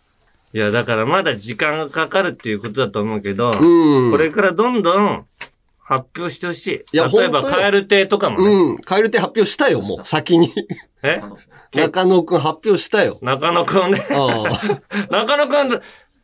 [0.56, 4.12] いや、だからまだ時間がかかるっていうことだと思うけど、うん。
[4.12, 5.26] これからどんどん
[5.80, 6.86] 発表してほしい。
[6.94, 8.48] いや例えば、本当よカエル亭とかもね。
[8.48, 8.78] うん。
[8.80, 10.08] カエル亭発表したよ、もう。
[10.08, 10.54] 先に。
[11.04, 11.22] え？
[11.76, 13.20] 中野くん発表したよ。
[13.22, 14.02] 中野くんね。
[14.12, 15.08] ああ。
[15.12, 15.82] 中野くん、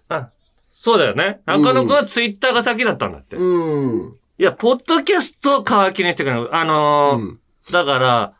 [0.07, 0.29] あ、
[0.71, 1.41] そうだよね。
[1.45, 3.35] 中野くんはツイッターが先だったんだって。
[3.35, 4.15] いうん。
[4.37, 6.55] や、ポッドキャストを皮切りにしてくれる。
[6.55, 7.37] あのーうん
[7.71, 8.33] だから、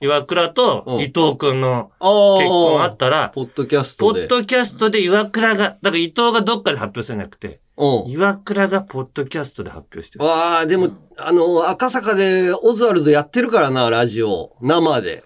[0.00, 1.90] 岩倉とうん伊藤くんの。
[2.00, 4.28] 結婚あったら、ポッドキャストで。
[4.28, 8.10] ポッドキャストで岩倉が、だから伊藤がどっかで発表するんじゃなくて、うん。
[8.10, 10.24] 岩倉がポッドキャストで発表してる。
[10.24, 14.56] わあ、でも、あの、赤坂でオズワルドやってるからな、ラジオ。
[14.60, 15.24] 生で。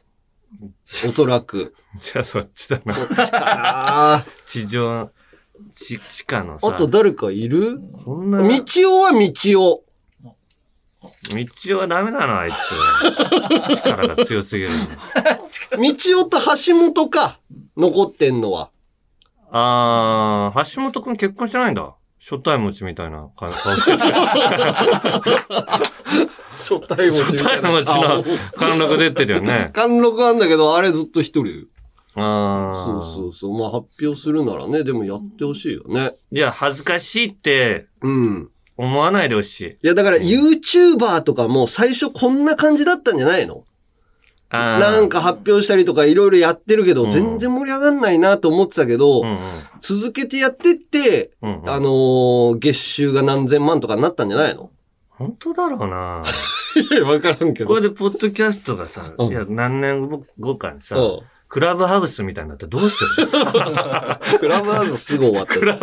[1.06, 1.74] おそらく。
[2.00, 2.94] じゃあそっちだな。
[2.94, 4.24] そっちかな。
[4.46, 5.10] 地上、
[5.74, 6.68] 地、地下のさ。
[6.68, 7.78] あと誰かいる？
[8.04, 8.38] こんな。
[8.38, 9.32] 道夫は道
[9.74, 9.84] 夫。
[11.66, 12.54] 道はダメなの、あいつ。
[13.84, 14.76] 力が強すぎるの。
[14.86, 17.38] 道夫と橋本か。
[17.76, 18.70] 残ってんのは。
[19.50, 21.94] あー、橋本くん結婚してないんだ。
[22.18, 24.02] 初対持ちみたいな顔してて。
[26.54, 27.70] 初対持ちみたいな。
[27.70, 29.70] 初対持ちの貫禄出てるよね。
[29.74, 31.66] 貫禄あんだけど、あれずっと一人。
[32.14, 32.84] あー。
[32.84, 33.58] そうそうそう。
[33.58, 36.14] まあ発表するならね、でもやってほしいよね。
[36.30, 38.50] いや、恥ずかしいってうん。
[38.82, 39.66] 思わないでほしい。
[39.70, 43.64] いや、だから YouTuber とかも最初こんな感じだったんじゃないの？
[44.50, 44.80] あー。
[44.80, 47.10] なんか発表したりとかいろいろやってるけど、うん。
[47.10, 49.38] 全然盛り上がんないなと思ってたけど、うんうん。
[49.78, 51.70] 続けてやってって、うんうん。
[51.70, 54.70] あのー月収が何千万とかになったんじゃないの？
[55.10, 56.24] 本当だろうな。
[56.90, 59.30] いや、わからんけこれでポッドキャストがさ、うん。
[59.30, 60.08] いや、何年
[60.40, 61.20] 後かにさ、うん
[61.52, 63.28] クラブハウスみたいになってどうする
[64.40, 65.78] クラブハウスすぐ終わってる。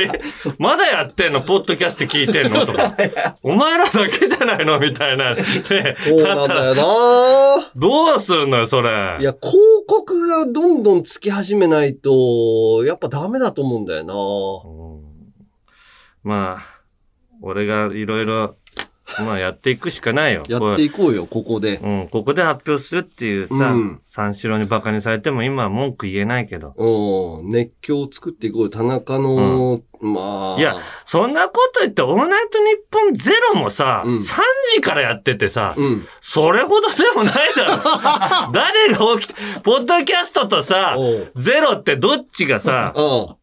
[0.00, 0.22] え
[0.58, 1.42] まだやってんの？
[1.42, 2.64] ポッドキャスト聞いてんの？
[2.64, 2.96] とか。
[3.44, 4.80] お前らだけじゃないの？
[4.80, 5.34] みたいな。
[5.34, 5.44] ね、
[6.08, 7.70] そうなんだよな。
[7.76, 9.18] どうすんのよ、それ？
[9.20, 14.14] いや、広告がどんどんつき始めないと、やっぱダメだと思うんだよな。
[14.14, 14.16] う
[15.00, 15.04] ん。
[16.22, 16.62] まあ、
[17.42, 18.56] 俺がいろいろ、
[19.20, 20.42] まあやっていくしかないよ。
[20.48, 21.76] やっていこうよ、ここで。
[21.76, 26.72] うん、ここで発表するっていうさ、うん三四郎に馬鹿にされても今は文句言えないけど。
[26.76, 28.70] うん、熱狂を作っていこうよ。
[28.70, 30.60] 田中の、まあ。
[30.60, 34.22] いや、そんなこと言って、オールナイトニッポンゼロもさ、うん3
[34.72, 36.06] 時からやっててさ、うん。
[36.20, 38.52] それほどでもないだろ。
[38.54, 43.36] 誰が起きて、ポッドキャストとさ、おうゼロってどっちがさ、うん。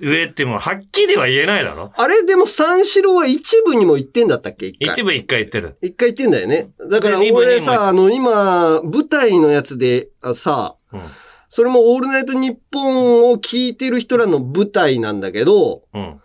[0.00, 1.92] 上ってもうはっきりは言えないだろ。
[1.96, 4.66] あれ、でも三四郎は一部にも行ってんだったっけ？
[4.68, 4.94] 一回。
[4.94, 5.76] 一部一回言ってる。
[5.82, 6.70] 一回行ってんだよね。
[6.90, 11.00] だから俺さ、あの、今、舞台のやつで、あさ、うん。
[11.48, 16.20] それもオールナイトニッポンを聞いてる人らの舞台なんだけど、うん。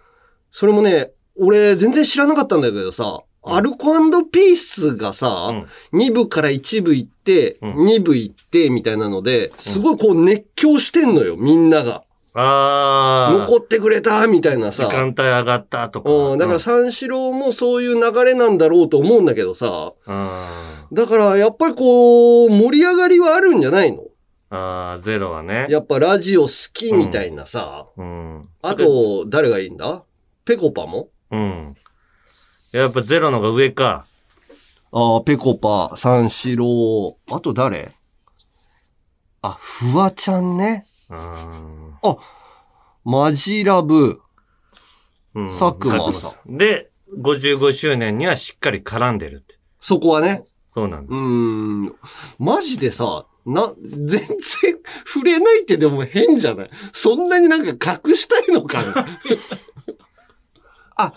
[0.52, 3.94] それもね、俺全然知らなかったんだけどさ、うんアルコ
[4.32, 12.02] ピースがさ、うん2部から1部行って、うん2部行って、みたいなので、すごいこう熱狂してんのよ、みんなが。
[12.38, 13.40] あー。
[13.40, 14.86] 残ってくれた、みたいなさ。
[14.86, 16.10] 時間帯上がったとか。
[16.10, 19.94] うん、だから三四郎もそういう流れなんだろうと思うんだけどさ。
[20.06, 24.04] あだからやっぱりこう、盛り上がりはあるんじゃないの？
[24.04, 24.06] ー
[24.50, 25.68] あー、ゼロはね。
[25.70, 27.88] やっぱラジオ好きみたいなさ。
[27.98, 28.50] うん。
[28.62, 30.04] あと、誰がいいんだ？
[30.44, 31.10] ペコパも？
[31.32, 31.76] うん。
[32.74, 34.06] やっぱゼロのが上か。
[34.92, 37.94] ああ、ペコパ、三四郎、あと誰？
[39.42, 40.86] あ、フワちゃんね。
[41.10, 41.94] うん。
[43.04, 44.22] マジラブ。
[45.36, 49.60] うん佐久間さで、55周年にはしっかり絡んでるって。
[49.82, 50.44] そこはね。
[50.74, 51.16] そうなんだ。
[51.16, 51.22] うー
[51.90, 51.96] ん。
[52.40, 54.20] マジでさ、な、全然
[55.06, 56.70] 触れないってでも変じゃない？
[56.94, 59.06] そんなになんか隠したいのかな？
[60.98, 61.14] あ、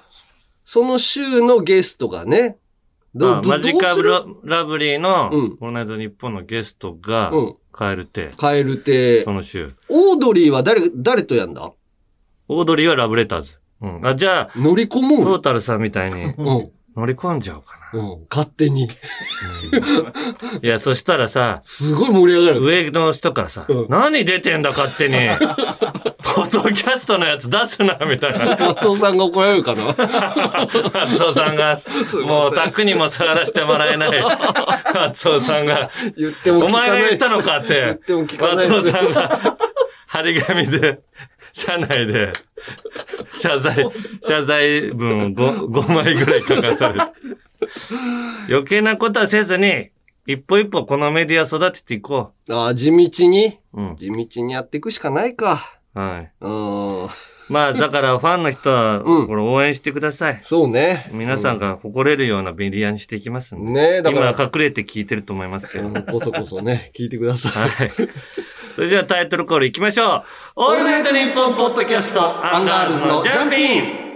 [0.64, 2.58] その週のゲストがね。
[3.14, 9.32] どどあマジカブララブリーの、うんオールナイトニッポンのゲストがうん、カエルテ、カエルテそ。
[9.32, 9.72] の週。
[9.88, 11.70] オードリーは誰、誰とやんだ？
[12.48, 13.60] オードリーはラブレターズ。
[13.80, 14.04] うん。
[14.04, 15.38] あ、じゃあ、乗り込もうトーよ。
[15.38, 16.34] タルさんみたいにうん。
[16.96, 17.77] 乗り込んじゃおうかな。
[17.92, 18.26] うん。
[18.30, 18.88] 勝手に。
[20.62, 22.64] いや、そしたらさ、すごい盛り上がる。
[22.64, 25.14] 上の人からさ、うん何出てんだ勝手に。
[26.34, 28.56] ポッドキャストのやつ出すな、みたいな。
[28.56, 29.86] 松尾さんが怒られるかな？
[31.06, 31.80] 松尾さんが、
[32.24, 34.10] もうタックにも触らせてもらえない。
[34.94, 37.64] 松尾さんが、言っても聞おかない前が言ったのかっ。
[37.66, 39.58] 言ってても聞かないです松尾さんが、
[40.06, 41.00] 張り紙で、
[41.52, 42.32] 社内で、
[43.36, 43.86] 謝罪、
[44.22, 47.47] 謝罪文を 5, 5枚ぐらい書かされて。
[48.48, 49.90] 余計なことはせずに、
[50.26, 53.80] 一歩一歩このメディア育てていこああ、地道に、う。
[53.80, 53.96] うん。
[53.96, 55.78] 地道にやっていくしかないか。
[55.94, 56.32] はい。
[56.40, 57.08] うん。
[57.48, 60.40] まあ、だからファンの人は、うんこれ応援してください。
[60.42, 61.10] そうね。
[61.12, 63.72] 皆さんが誇れるようなメディアにしていきますんで。
[63.72, 64.30] ねえ、だから。
[64.30, 65.88] 今は隠れて聞いてると思いますけど。
[65.88, 67.68] うんこそこそね、聞いてください。
[67.68, 67.90] はい。
[68.74, 70.24] それではタイトルコールいきましょう。
[70.56, 74.07] オールナイトニッポンポッドキャスト、アンガールズのジャンピン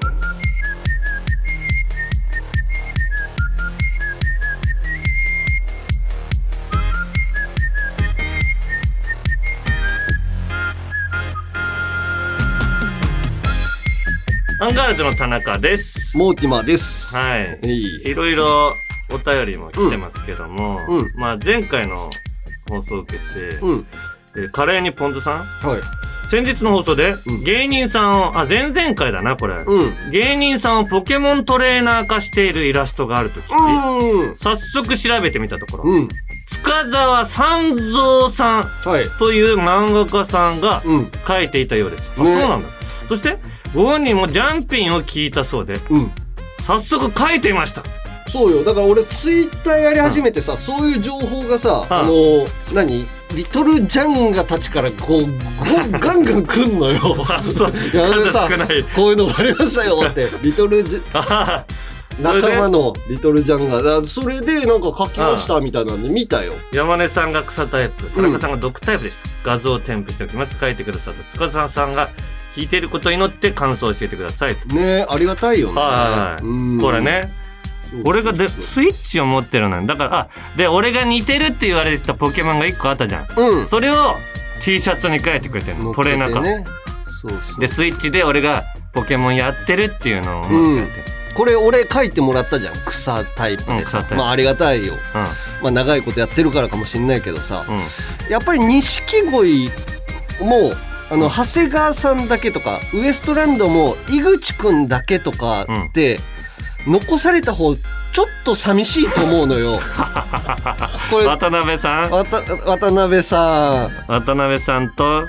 [14.62, 16.16] アンガールズの田中です。
[16.16, 17.16] モーティマーです。
[17.16, 17.59] はい。
[17.64, 18.11] い。
[18.11, 18.77] いろいろ
[19.11, 22.09] お便りも来てますけども、うんまあ前回の
[22.70, 23.87] 放送を受けて、うん。
[24.37, 25.33] えーカレーにポン酢さ
[25.64, 25.68] ん？
[25.68, 25.81] はい。
[26.31, 29.57] 先日の放送でうん芸人さんを、あ、前々回だな、これ。
[29.66, 30.11] うん。
[30.12, 34.37] 芸人さんをポケモントレーナー化しているイラストがあると聞き、うん。
[34.37, 36.09] 早速調べてみたところ、うん。
[36.48, 39.09] 塚沢三蔵さんはい。
[39.18, 41.03] という漫画家さんがうん。
[41.07, 42.12] 描いていたようです。
[42.16, 42.68] あ、ねそうなんだ。
[43.09, 43.38] そして、
[43.75, 46.11] ご本人もジャンピンを聞いたそうで、うん。
[46.67, 47.83] 早速描いていました。
[48.29, 48.65] そうよ。
[48.65, 53.07] だから俺ツイッターやり始めてさ、そういう情報がさ、あの何？
[53.35, 57.25] リトルジャンガたちからこうゴガンガン来んのよ。
[57.29, 57.73] あそう。
[57.73, 58.85] いや数さ少ない。
[58.95, 60.31] こういうのがありましたよって。
[60.43, 61.65] リトルジャあ
[62.21, 63.83] 仲間のリトルジャンガ。
[63.83, 66.53] だそれでなんか書きましたみたいなんで見たよ。
[66.73, 70.57] 山根さんが草タイプ田中さんが毒タイプでした、画像を添付しておきます。
[70.61, 72.11] 書いてくださった塚田さんが
[72.55, 74.69] 聞いていることに乗って感想を教えてくださいと。
[74.69, 75.81] ねありがたいよね。
[75.81, 76.43] はい。
[76.43, 77.33] はいこれね。
[78.05, 79.87] 俺がでスイッチを持ってるのよ。
[79.87, 83.27] だからあで俺が似てるって言われてたポケモンが1個あったじゃん。
[83.37, 83.67] うん。
[83.69, 84.15] それを
[84.62, 85.95] T シャツに書いてくれてるの。
[85.95, 86.65] トレーナーか、ね
[87.21, 87.61] そうそう。
[87.61, 91.03] でスイッチで俺がポケモンやってるっていうのをうんやってる
[91.35, 92.75] これ俺書いてもらったじゃん。
[92.87, 93.75] 草タイプでさ。
[93.75, 94.15] うん草タイプ。
[94.17, 94.95] まあありがたいよ。
[95.62, 97.65] まあ長いことやってるからかもしんないけどさ。
[97.69, 97.83] うんうん。
[98.31, 99.71] やっぱり錦鯉
[100.41, 100.73] も
[101.12, 106.18] あの長谷川さんだけとかウエストランドも井口くんだけとかって、
[106.87, 109.79] 残された方ちょっと寂しいと思うのよ。
[111.11, 112.11] これ渡辺さん？
[112.11, 114.05] 渡辺さん。
[114.09, 115.27] 渡辺さんと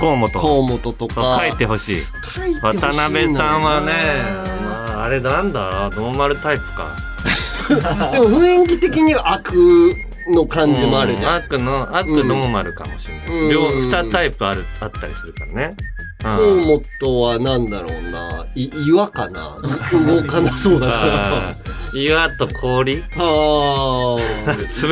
[0.00, 0.32] 河本。
[0.32, 1.38] 河本とか。
[1.40, 2.02] 書いてほしい。
[2.02, 3.92] 書いてほしいのよ渡辺さんはね
[4.66, 6.96] まああれなんだノーマルタイプか。
[8.10, 9.96] でも雰囲気的には悪
[10.28, 11.36] の感じもあるじゃん。
[11.36, 11.44] うん。
[11.44, 13.50] 悪の悪ノーマルかもしれない、うん。
[13.50, 15.76] 両2タイプあるあったりするからね、
[16.22, 16.64] 河うん。
[17.00, 19.58] 本はなんだろうな、い岩かな？
[19.92, 21.56] 動かなそうだから。
[21.98, 23.04] 岩と氷？
[23.16, 24.16] あ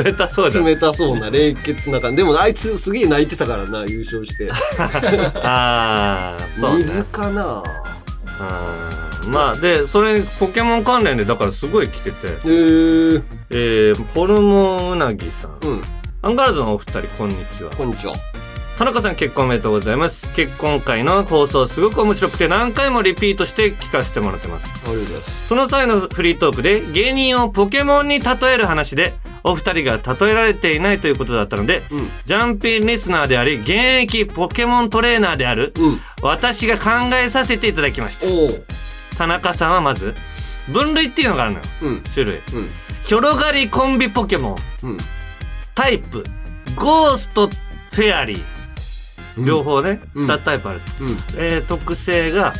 [0.04, 2.18] 冷たそうじゃあ、ん冷たそうな冷血な感じ。
[2.18, 4.50] でもあいつすげえ泣いてたからな、優勝して。
[5.42, 6.84] ああそうね。
[6.84, 7.62] 水かな？
[7.86, 8.01] うん
[9.28, 12.26] まあでそれポケモン関連でだからすごい来てて。
[12.26, 13.22] へー。
[13.50, 15.58] えー、ホルモンうなぎさん。
[15.62, 15.82] うん、
[16.22, 17.70] アンガールズのお二人こんにちは。
[17.70, 18.14] こんにちは。
[18.82, 25.46] 田中さん結婚おめでとうございます結婚回の放送すごく面白くて何回もリピートして聞かせてもらってますありがとうございます。
[25.46, 29.14] その際のフリートークで芸人をポケモンに例える話で
[29.44, 32.10] お二人が例えられていないということだったのでうん。
[32.24, 33.70] ジャンピンリスナーであり現
[34.02, 36.00] 役ポケモントレーナーであるうん。
[36.20, 38.26] 私が考えさせていただきました。
[39.16, 40.16] 田中さんはまず
[40.72, 42.02] 分類っていうのがあるのようん。
[42.12, 42.70] 種類うん。
[43.04, 44.98] ヒョロガリコンビポケモンうん。
[45.76, 46.24] タイプ
[46.74, 47.48] ゴースト
[47.92, 48.61] フェアリー
[49.38, 51.08] 両方ね、うん2タイプある、うん。
[51.36, 52.52] えー特性が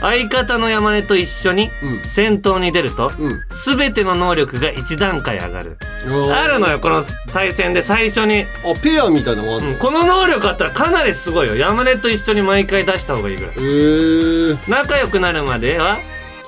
[0.00, 1.70] 相方の山根と一緒にうん。
[2.14, 3.40] 戦闘に出るとうん。
[3.76, 6.32] 全ての能力が1段階上がるうん。
[6.32, 9.72] あるのよこの対戦で最初に、あ、ペアみたいなのもあるの？
[9.72, 14.70] うんこの能力あったらかなりすごいよ山根と一緒に毎回出した方がいいぐらいへー。
[14.70, 15.98] 仲良くなるまでは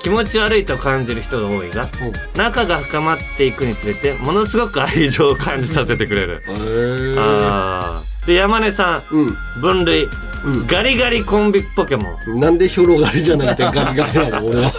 [0.01, 1.87] 気持ち悪いと感じる人が多いが
[2.35, 7.15] 仲が深まっていくにつれてものすごく愛情を感じさせてくれるへー。
[7.19, 9.25] あーで山根さうん。
[9.27, 10.09] ん分類
[10.43, 10.67] うん。
[10.67, 14.71] ガリガリコンビポケモンなんでヒョロガリじゃなくてガリガリなの 俺は。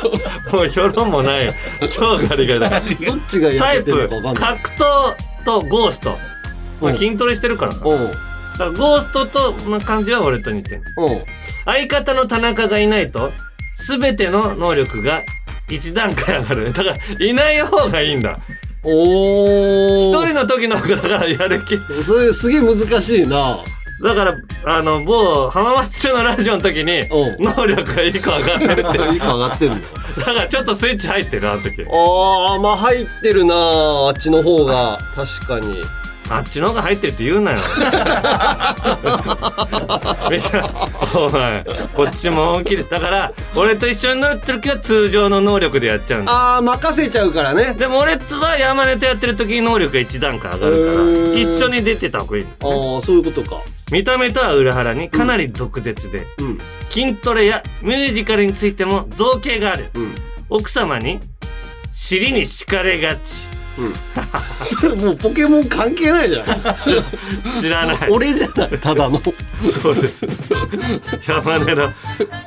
[0.52, 1.54] もうヒョロもないよ
[1.90, 4.56] 超ガリガリだどっちが痩せてタイプるのかわかんない。
[4.62, 6.18] 格闘とゴースト、
[6.80, 8.14] まあ、うん筋トレしてるからなだか。
[8.64, 10.82] らゴーストとの感じは俺と似てる。
[11.64, 13.32] 相方の田中がいないと
[13.88, 15.22] 全ての能力が
[15.68, 18.38] 一段階上がるだからいない方がいいんだ
[18.84, 20.08] おー。
[20.10, 23.58] 一人の時の方がだからやる気それすげえ難しいな。
[24.02, 27.36] だからあの某浜松町のラジオの時におう。
[27.38, 29.80] 能力が1個上がってるって 一個上がってんだ。
[30.18, 34.98] だからちょっとスイッチ入ってるあの時あー、まあ入ってるなあっちの方が。
[35.14, 35.80] 確かに。
[36.30, 37.58] あっちの方が入ってるって言うなよ
[40.30, 47.74] めちゃお前こっちも本気でだから俺と一緒に乗ってる時は通常の能力でやっちゃうんだあー、任せちゃうからね。
[47.74, 53.60] でも俺は山根とやってる時に能力が1段階上がるから一緒に出てた方がいいあー、そういうことか。
[53.92, 56.58] 見た目とは裏腹にかなり毒舌で、うん。
[56.90, 60.14] 筋トレやミュージカルについても造形があるうん。
[60.48, 61.20] 奥様に
[61.92, 63.48] 尻に敷かれがち
[64.60, 66.46] それもうポケモン関係ないじゃん。
[67.60, 68.10] 知らない。
[68.10, 69.20] 俺じゃない、ただの。
[69.82, 70.26] そうです。
[71.26, 71.92] 山根の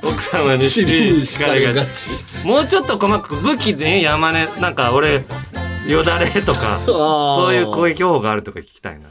[0.04, 2.46] 奥様に尻に敷かれがちち。
[2.46, 5.26] もうちょっと細かく武器でね山根なんか俺
[5.88, 9.10] よだれとかそそういう攻撃方法があるとか聞きたいな。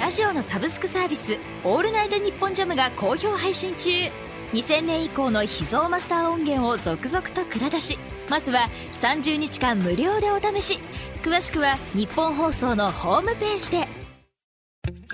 [0.00, 3.90] ラジオのサブスクサービス「オールナイトニッポンジャム」が好評配信中
[4.52, 7.98] 2000年以降の秘蔵マスター音源を続々と蔵出し
[8.28, 10.78] まずは30日間無料でお試し。
[11.22, 14.01] 詳しくは日本放送のホームページで。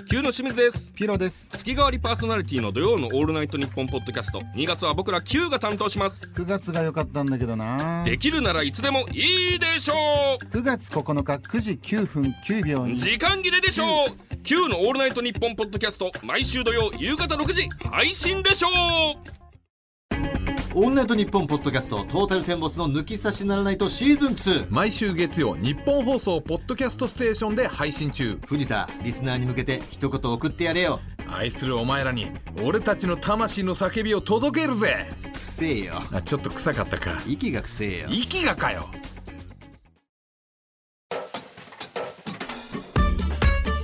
[0.09, 0.91] Q の清水です。
[0.93, 1.47] ピロです。
[1.47, 4.41] 月替わりパーソナリティの土曜の「オールナイトニッポン」ポッドキャスト。
[4.55, 6.27] 2月は僕ら Q が担当します。
[6.33, 8.03] 9月が良かったんだけどな。
[8.03, 12.93] できるならいつでもいいでしょ9月9日9時9分9秒に。
[12.93, 14.37] う時間切れでしょう。
[14.37, 28.39] Q の「オールナイトニッポン」ポッドキャスト毎週土曜夕方6時配信でしょうオールナイトニッポンポッドキャストトータルテンボスの抜き差しならないとシーズン2毎週月曜日本放送ポッドキャストステーションで配信中。
[28.45, 30.99] 藤田リスナーに向けて一言送ってやれよ。
[31.27, 32.31] 愛するお前らに
[32.63, 35.07] 俺たちの魂の叫びを届けるぜ。
[35.33, 35.93] くせえよ。
[36.13, 37.19] あちょっと臭かったか。
[37.27, 38.07] 息がくせえよ。
[38.11, 38.87] 息がかよ。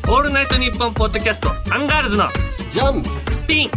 [0.07, 2.29] オールナイトニッポンポッドキャストアンガールズの
[2.69, 3.01] ジャン
[3.47, 3.71] ピン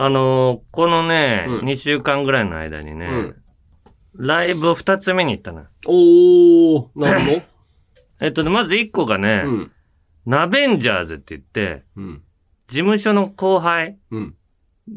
[0.00, 3.36] あのーこのね、うん2週間ぐらいの間にね、うん
[4.14, 5.66] ライブを2つ見に行ったのよ。
[5.86, 7.42] おー、 なるほど。
[8.20, 9.72] えっとね、まず1個がね、うん。
[10.26, 12.22] ナベンジャーズって言って、うん。
[12.66, 14.34] 事務所の後輩うん。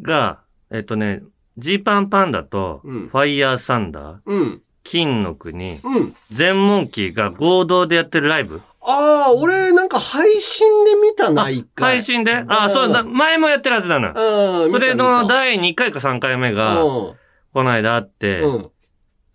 [0.02, 0.40] が、
[0.72, 1.22] えっとね、
[1.58, 4.62] ジーパンパンダと、うんファイヤーサンダー、うん。
[4.84, 6.16] 金の国、うん。
[6.32, 8.62] 全モンキーが合同でやってるライブ。
[8.84, 11.96] ああ、俺なんか配信で見たな、一回。
[11.96, 12.44] 配信で？
[12.48, 14.10] あ、そうだ、前もやってるはずだな。
[14.10, 14.72] うん。
[14.72, 17.16] それの第2回か3回目が、こ
[17.64, 18.72] の間あって、うん。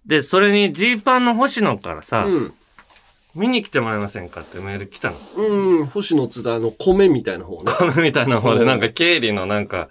[0.05, 2.55] で、それにジーパンの星野からさ、うん。
[3.37, 5.19] 見に来てもらえませんかってメール来たの。
[5.37, 5.79] うん。
[5.81, 5.87] うん。
[5.87, 7.73] 星野津田の米みたいな方ね。
[7.95, 9.89] 米みたいな方で、うんなんか経理のなんか、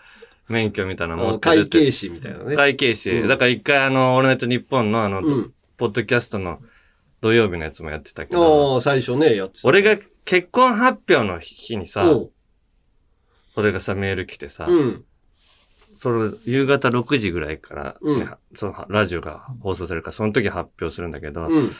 [0.49, 1.77] 免許みたいなの持あってるって。
[1.77, 2.55] 会計士みたいなね。
[2.55, 3.11] 会計士。
[3.11, 5.53] うんだから一回あの、オールナイトニッポンのあの、うん。
[5.77, 6.59] ポッドキャストの
[7.25, 9.65] 土曜日のやつもやってたけど、ああ、最初ね、やつ。
[9.67, 12.31] 俺が結婚発表の日にさ、おう
[13.55, 15.05] それがさ、メール来てさ、うん。
[15.97, 21.71] それ、夕方6時ぐらいから、ねうんそのラジオが放送されるから、その時発表するんだけど、うん。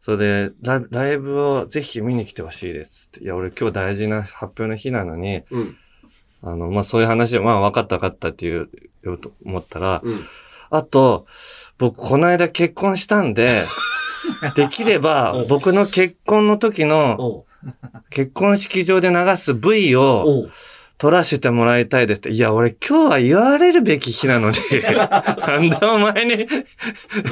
[0.00, 3.22] それでラ、ライブをぜひ見に来てほしいですって。
[3.22, 5.76] いや、俺今日大事な発表の日なのに、うん。
[6.40, 8.70] あの、まあ、そういう話で、まあ、分かった分かったっていう、
[9.04, 10.24] 言おうと思ったら、うん。
[10.70, 11.26] あと、
[11.76, 13.62] 僕、この間結婚したんで、
[14.54, 17.44] できれば、僕の結婚の時の、
[18.10, 20.48] 結婚式場で流す V を
[20.98, 22.30] 撮らせてもらいたいですって。
[22.30, 24.56] いや、俺今日は言われるべき日なのに、
[24.96, 26.46] なんでお前に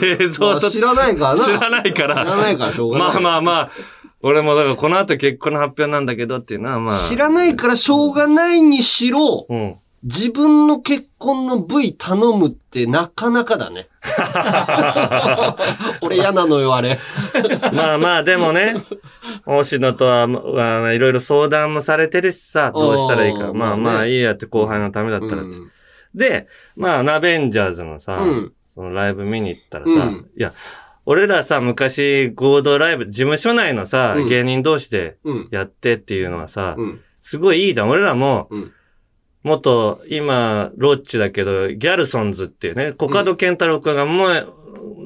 [0.03, 1.45] 映像を撮っまあ知らないからな。
[1.45, 2.37] 知らないか知らら。
[2.37, 3.09] ないからしょうがない。
[3.09, 3.71] まあまあまあ、
[4.23, 7.09] 俺もだからこの後結婚の発表なんだけどっていうのはまあ。
[7.09, 9.77] 知らないからしょうがないにしろ、うん。
[10.05, 13.89] 自分の結婚の部位頼むってなかなかだね。
[16.03, 16.99] 俺嫌なのよ、あれ。
[17.73, 18.77] まあまあ、でもね、
[19.47, 23.55] 星野とは、まあ、いろいろ相談もされてるしさ、どうしたらいいか。
[23.55, 25.53] まあまあ、いいやって後輩のためだったらって。
[25.53, 25.71] うん
[26.15, 26.47] で、
[26.77, 30.53] まあ、ナベンジャーズのさ、うんそのライブ見に行ったらさ、うんいや、
[31.07, 35.49] 俺らさ、昔合同ライブ、事務所内のさ、うん芸人同士でうん。
[35.51, 37.01] やってっていうのはさ、うん。
[37.21, 37.89] すごいいいじゃん。
[37.89, 38.73] 俺らも、うん
[39.45, 44.55] 元、今、ロッチだけど、ギャルソンズっていうね、コカドケンタロウ君がもう、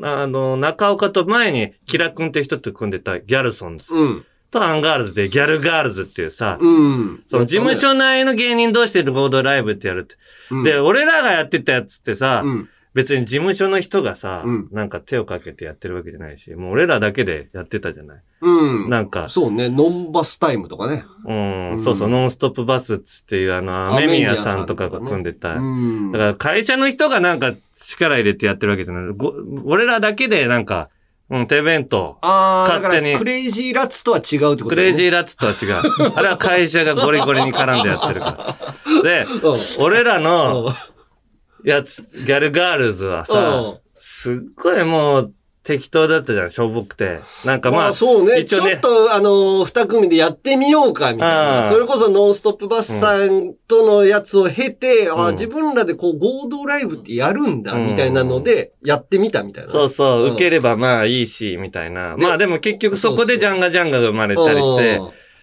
[0.03, 4.25] あの、中岡と前に、キラ君って人と組んでたギャルソンズうん。
[4.51, 7.25] とアンガールズでギャルガールズっていうさ、うん。
[7.29, 10.15] その事務所内の芸人同士で合同ライブってやるって。
[10.51, 12.69] うんで、俺らがやってたやつってさ、うん。
[12.95, 18.19] 別に事務所の人がさ、うんなんか手をかけてやってるわけじゃないし、もう俺らだけでやってたじゃない？
[18.41, 18.91] うん。
[18.91, 21.05] なんか、そうね、ノンバスタイムとかね。
[21.27, 25.55] うん、うんそうそう、ノンストップバスっていうあの、アメミヤさんとかが組んでた。
[25.55, 26.13] うん。
[26.13, 29.15] だから会社の人がなんか力入れてやってるわけじゃない。
[29.17, 29.33] ご
[29.65, 30.89] 俺らだけでなんか、
[31.31, 32.17] うん、手弁当。
[32.23, 34.69] ああ、勝手にら、クレイジーラッツとは違うってことだよね。
[34.71, 35.67] クレイジーラッツとは違
[36.07, 36.13] う。
[36.17, 39.03] あれは会社がゴリゴリに絡んでやってるから。
[39.03, 39.27] で、
[39.79, 40.73] 俺らの
[41.65, 45.33] やつ、ギャルガールズはさ、すっごいもう
[45.69, 47.21] 適当だったじゃん、しょぼくて。
[47.45, 48.37] なんかまあ、まあそうね。
[48.37, 51.71] ねょっと、あのー二組でやってみようか、みたいな。
[51.71, 59.71] それこそノンストップバスさんとのやつを経て、あうんー自分らでこう合同ライブってやるんだ、うんみたいなので、やってみたみたいな。
[59.73, 62.17] そうそう、うん受ければまあいいし、みたいな。
[62.17, 65.01] でまあでも結局そこでジャンガジャンガが生まれたりして、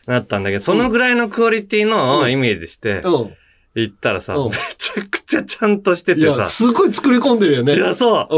[0.07, 3.33] なったんだけど、そのぐらいのクオリティのをイメージして、うん。
[3.75, 3.81] うん。
[3.83, 7.75] 行ったらさ、うんめちゃくちゃちゃんとしていや、てさ、すごい作り込んでるよね。
[7.75, 8.35] いや、そうう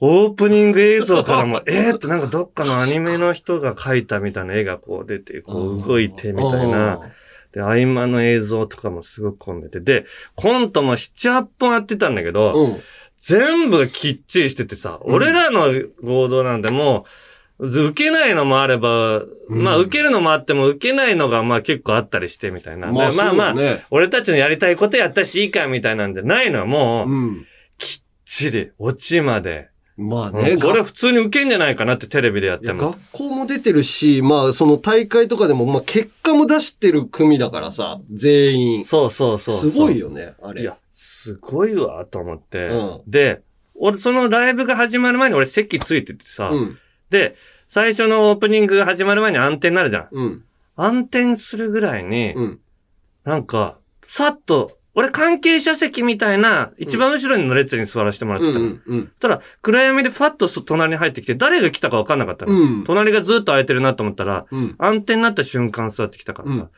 [0.00, 7.00] オープニング映像からも、えーってなんかどっかのアニメの人が描いたみたいな絵がこう出て、こう動いてみたいな。
[7.52, 9.80] で、合間の映像とかもすごく込んでて。
[9.80, 12.80] で、コントも7、8本やってたんだけど、うん。
[13.20, 15.66] 全部きっちりしててさ、俺らの
[16.02, 17.04] 合同なんてもう、
[17.58, 22.92] 受けないのもあれば、まあ受けるのもあっても受けないのがまあ結構あったりしてみたいな。
[22.92, 23.54] まあでまあまあ、
[23.90, 27.46] 俺たちのやりたいことやったしいいかみたいなんじゃないのはもう、うん。
[27.76, 29.70] きっちり、オチまで。
[29.96, 30.52] まあね。
[30.52, 32.92] うんこれ普通に受けんじゃないかなってテレビでやっても。
[32.92, 38.84] 学校も出てるし、まあその大会とかでも、まあ結果も出してる組だからさ、全員。
[38.84, 39.72] そうそうそうそう。
[39.72, 40.62] すごいよね、あれ。
[40.62, 42.66] いや、すごいわ、と思って。
[42.68, 43.42] うんで、
[43.80, 46.78] 俺、そのライブが始まる前に俺席ついててさ、うん。
[47.10, 47.36] で、
[47.68, 50.08] 最初のオープニングが始まる前に暗転になるじゃん。
[50.10, 50.44] うん。
[50.76, 52.60] 暗転するぐらいに、うん。
[53.24, 58.64] なんか、さっと、俺関係者席みたいな、一番後ろの列に座らせてもらってたの。
[58.64, 62.52] うんうんたら、暗闇でファッと隣に入ってきて、誰が来たか分かんなかったの。
[62.52, 66.68] うん隣がずっと空いてるなと思ったら、うん暗転になった瞬間座ってきたからさ、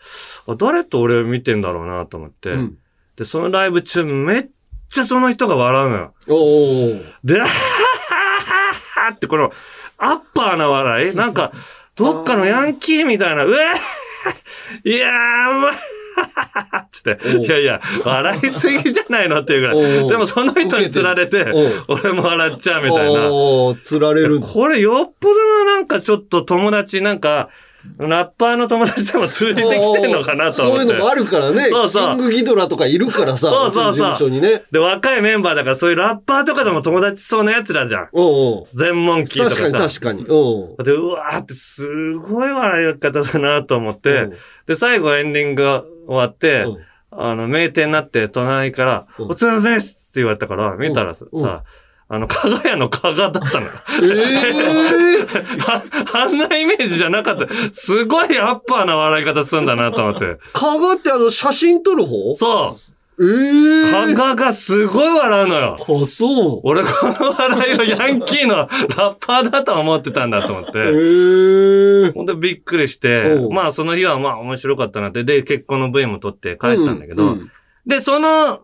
[0.47, 2.79] あ誰と俺見てんだろうなと思って、うん
[3.17, 4.49] で、そのライブ中めっ
[4.91, 6.15] ちゃその人が笑うのよ。
[6.29, 8.30] おーで、あはは
[9.11, 9.53] はってこの、
[9.99, 11.15] アッパーな笑い。
[11.15, 11.53] なんか、
[11.97, 13.57] どっかのヤンキーみたいな、うわ
[14.85, 15.73] いやー、うわ
[16.91, 20.07] つって、いやいや、笑いすぎじゃないのっていうぐらおい。
[20.07, 20.09] う。
[20.09, 21.45] でもその人に釣られて
[21.89, 23.31] 俺も笑っちゃうみたいな。
[23.83, 24.41] 釣られる。
[24.41, 27.49] これよっぽどのなんかちょっと友達、なんか、
[27.99, 30.83] ラッパーの友達でも連れてきてんのかなと思って。
[30.83, 31.69] そういうのもあるからね。
[31.69, 33.49] そうそうキングギドラとかいるからさ。
[33.49, 34.65] そうそうそうの事務所にね。
[34.71, 38.09] で、若いメンバーだからそういうラッパーとかでも友達そうな奴らじゃん。
[38.13, 39.79] おうおう全問キーとか確さ。
[39.79, 40.27] かに確かに。
[40.29, 44.35] おうで、うわーってすごい笑い方だなと思ってうん、
[44.67, 46.79] で、最後エンディングが終わってうん、
[47.13, 51.61] あの、名店になって隣から、うんお疲れ様ですって言われたから、見たらさうん、
[52.13, 53.73] あの、加賀屋の加賀だったのよ。
[54.03, 55.27] ええ
[55.69, 55.83] あ
[56.25, 57.47] あんなイメージじゃなかった。
[57.73, 60.39] すごいアッパーな笑い方するんだなと思って。
[60.53, 62.35] かがってあの、写真撮る方？
[62.35, 63.23] そう。
[63.23, 65.77] ええ加賀がすごい笑うのよ。
[65.79, 66.61] あ、そう。
[66.65, 70.71] 俺この笑いをヤンキーのラッパーだと思ってたんだと思って。
[70.79, 77.53] ええほんでびっくりしてまあその日はまあ面白かったなって、で、結婚の V も撮って帰ったんだけど、うん
[77.87, 78.61] で、その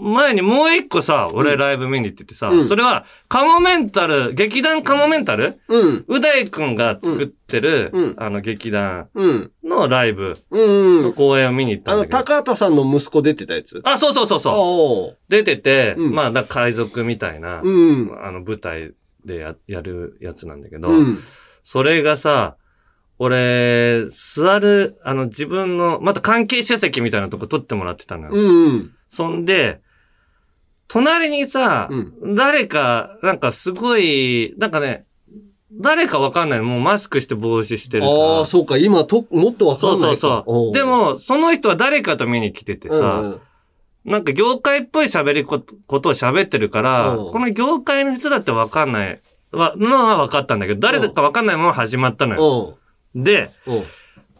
[0.00, 5.60] 前にもう一個さ、俺ライブ見に行っててさ、うんそれはカモメンタル、劇団カモメンタル？
[5.68, 6.04] うん。
[6.06, 9.52] う大くんが作ってる、うんあの劇団うん。
[9.64, 11.02] のライブうん。
[11.02, 12.18] の公演を見に行ったあの、んだけど。
[12.18, 13.80] 高畑さんの息子出てたやつ？
[13.84, 15.18] あ、そうそうそうそう。
[15.28, 18.18] 出てて、うんまあ、だ海賊みたいな、うん。
[18.22, 18.92] あの舞台
[19.24, 21.18] でややるやつなんだけど、うん。
[21.64, 22.56] それがさ、
[23.18, 28.30] 俺、座る、あの、自分の、また関係者席みたいなとこ取ってもらってたのよ。
[28.34, 28.92] うん。
[29.08, 29.80] そんで、
[30.88, 35.04] 隣にさ、う誰か、なんかすごい、なんかね、
[35.72, 36.64] 誰かわかんないの。
[36.64, 38.14] もうマスクして帽子してるから。
[38.14, 38.76] ああ、そうか。
[38.78, 40.16] 今、と、もっとわかそうんないか。
[40.20, 40.72] そうそう。
[40.72, 43.40] で、も、その人は誰かと見に来ててさ、うん
[44.06, 52.78] なんか業界っぽい喋りこことを喋ってるから、うんこの業界の人だってわかんない、わのは分かったんだけど、誰だかわかんないまま始まったのよ。
[53.16, 53.22] うん。
[53.24, 53.82] で、うん。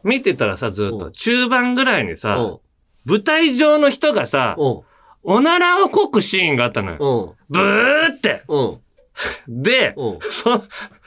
[0.04, 2.60] 見てたらさ、ずっと、うん中盤ぐらいにうさ、ん。
[3.06, 4.80] 舞台上の人がさ、うん。
[5.22, 7.36] おならをこくシーンがあったのよ。
[7.48, 7.52] うん。
[7.52, 8.42] ブーって。
[8.48, 9.62] うん。
[9.62, 10.18] で、うん。
[10.20, 10.64] そ、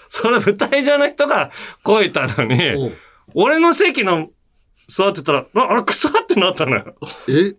[0.10, 1.52] その舞台上の人が
[1.84, 2.94] こいたのに、うん。
[3.36, 4.30] 俺の席の
[4.88, 6.96] 座ってたら、ああれ、草ってなったのよ。
[7.30, 7.56] え？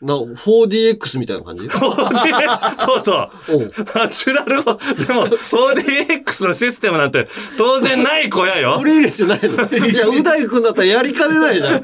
[0.00, 1.68] な、4DX みたいな感じ？
[1.70, 3.56] そうそう。
[3.56, 3.72] うん。
[3.94, 8.74] ナチュラルを、でも、4DX のシステムなんて当然ない小屋よ。
[8.74, 11.72] 取り入れてないのいや、 う大くんだったらやりかねないじゃん。
[11.72, 11.78] な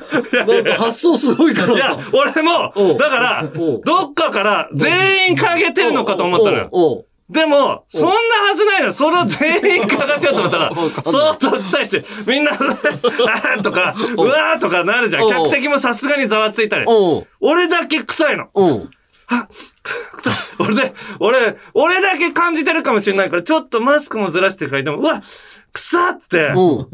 [0.60, 7.04] んか発想すごいからいやさ。、俺もう、んだから、うんどっかから全員かけてるのかと思ったのよ。
[7.28, 7.34] よ。
[7.34, 8.92] でも、そんなはずないの。
[8.92, 10.72] その全員かがせようと思ったら
[11.04, 15.24] 相当臭いし、みんな、 あーとか、うわーとかなるじゃん。
[15.24, 16.84] うん客席もさすがにざわついたり。
[16.86, 17.26] うん。
[17.40, 18.48] 俺だけ臭いの。
[18.54, 18.90] うん。
[20.58, 25.22] 俺で、俺、俺だけ感じてるかもしれないから、ちょっとマスクもずらして書いても、うわ
[25.72, 26.88] 臭って、うん。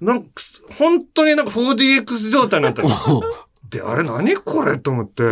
[0.00, 0.28] なんか、
[0.78, 2.88] 本当になんか 4DX 状態になったの。
[3.68, 5.22] で、あれ何これと思って。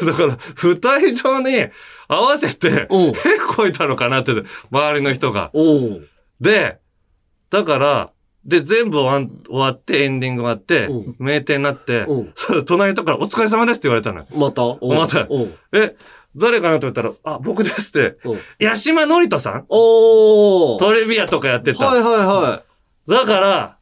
[0.00, 0.06] うん。
[0.06, 1.70] だから、舞台上に
[2.08, 3.14] 合わせて、うんへ
[3.56, 4.32] こいたのかなって、
[4.70, 5.50] 周りの人が。
[5.54, 6.06] うん。
[6.40, 6.78] で、
[7.50, 8.10] だから、
[8.44, 12.06] で、全部終わん終わって、エンディング終わってうん、名店になって
[12.66, 14.26] 隣の人からお疲れ様ですって言われたのよ。
[14.34, 14.62] また？
[14.86, 15.54] またうん。
[15.72, 15.94] え、
[16.34, 18.66] 誰かなと思ったら、あ、僕ですってうん。
[18.66, 19.66] 八島のりとさん？
[19.68, 20.78] おー。
[20.78, 21.84] トレビアとかやってた。
[21.84, 22.62] はいはいは
[23.08, 23.76] だから、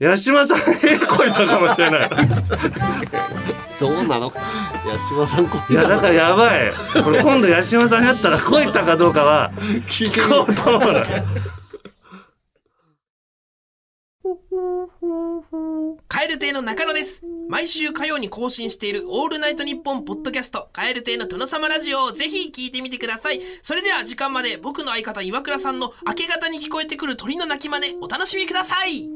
[0.00, 2.10] 八島さん へこいたかもしれない。
[3.86, 3.88] い。
[3.88, 6.72] どうなの八島さんこいや、だからやばい。
[7.04, 9.52] これ今度八島さんやったらこいたかどうかは、
[9.86, 11.02] 聞聞こうと思うの。
[16.08, 17.22] カエル亭の中野です。
[17.48, 23.40] 毎週火曜に更新しているオールナイトニッポンポッドキャスト、カエル亭の殿様ラジオをぜひ聞いてみてください。
[23.62, 29.08] それでは時間まで僕の相方岩倉さんの明け方に聞こえてくる鳥の鳴き真似お楽しみください。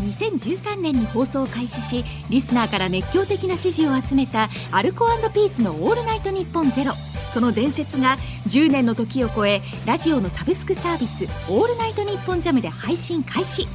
[0.00, 6.92] 2013年に放送を開始しリスナーから熱狂的な支持を集めたアルコピースの「オールナイトニッポンゼロ。
[7.32, 13.66] その伝説が10年の時を超えラジオのサブスクサービス「オールナイトニッポンジャムで配信開始。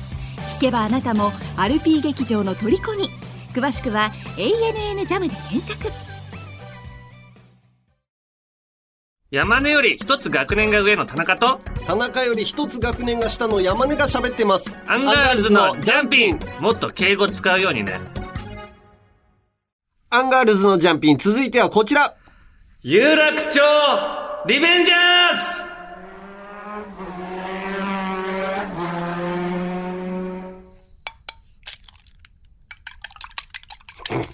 [0.55, 3.09] 聞けばあなたもアルピー劇場の虜に。
[3.53, 6.09] 詳しくは「ANN ジャムで検索。
[9.32, 14.80] 山根より一つ学年が上の田中と、田中より一つ学年が下の山根が喋ってます。
[14.88, 17.99] アンガールズのジャンピンもっと敬語使うようにね。
[20.09, 22.15] アンガールズのジャンピン、続いてはこちら。
[22.82, 23.61] 有楽町
[24.47, 24.97] リベンジャー
[34.17, 34.25] ズ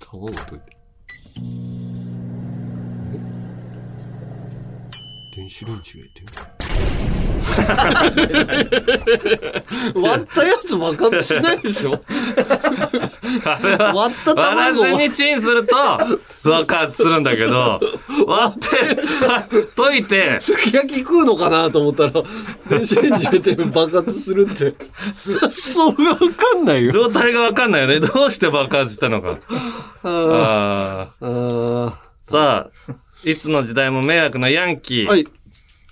[0.10, 0.71] 卵溶いて。
[5.52, 6.22] 電子レンジがいて
[9.94, 11.90] 割ったやつ爆発しないでしょ？
[13.94, 15.74] 割った卵割らずにチンすると
[16.48, 17.78] 爆発するんだけど、
[18.26, 18.68] 割って、
[19.26, 19.46] か
[19.76, 22.12] 溶いて、すき焼き食うのかなと思ったら、
[22.70, 24.74] 電子レンジ入れて爆発するって。
[25.50, 26.24] そうがわか
[26.58, 26.92] んないよ。
[26.92, 28.00] 状態がわかんないよね。
[28.00, 29.38] どうして爆発したのか。
[30.04, 31.92] ああー
[32.30, 32.92] さあ、
[33.24, 35.06] いつの時代も迷惑なヤンキー。
[35.06, 35.26] はい。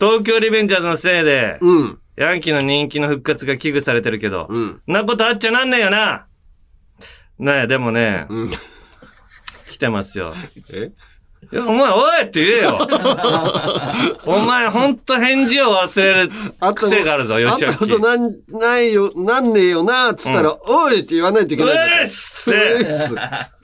[0.00, 1.98] 東京リベンジャーズのせいで、うん。
[2.16, 4.62] ヤンキーの人気の復活が危惧されてるけど、うん。
[4.64, 6.26] んなことあっちゃなんねえよな
[7.38, 8.50] ねえ、でもね、うん。
[9.68, 10.34] 来てますよ。
[10.74, 10.92] え？
[11.52, 12.86] いや、お前、おいって言えよ
[14.26, 16.30] お前、ほんと返事を忘れる
[16.60, 18.06] あった癖があるぞ、あ吉ったこと明。
[18.06, 22.02] なん、ないよ、なんねえよな、つったら、おいって言わないといけうないんだから。
[22.02, 23.16] えっつっ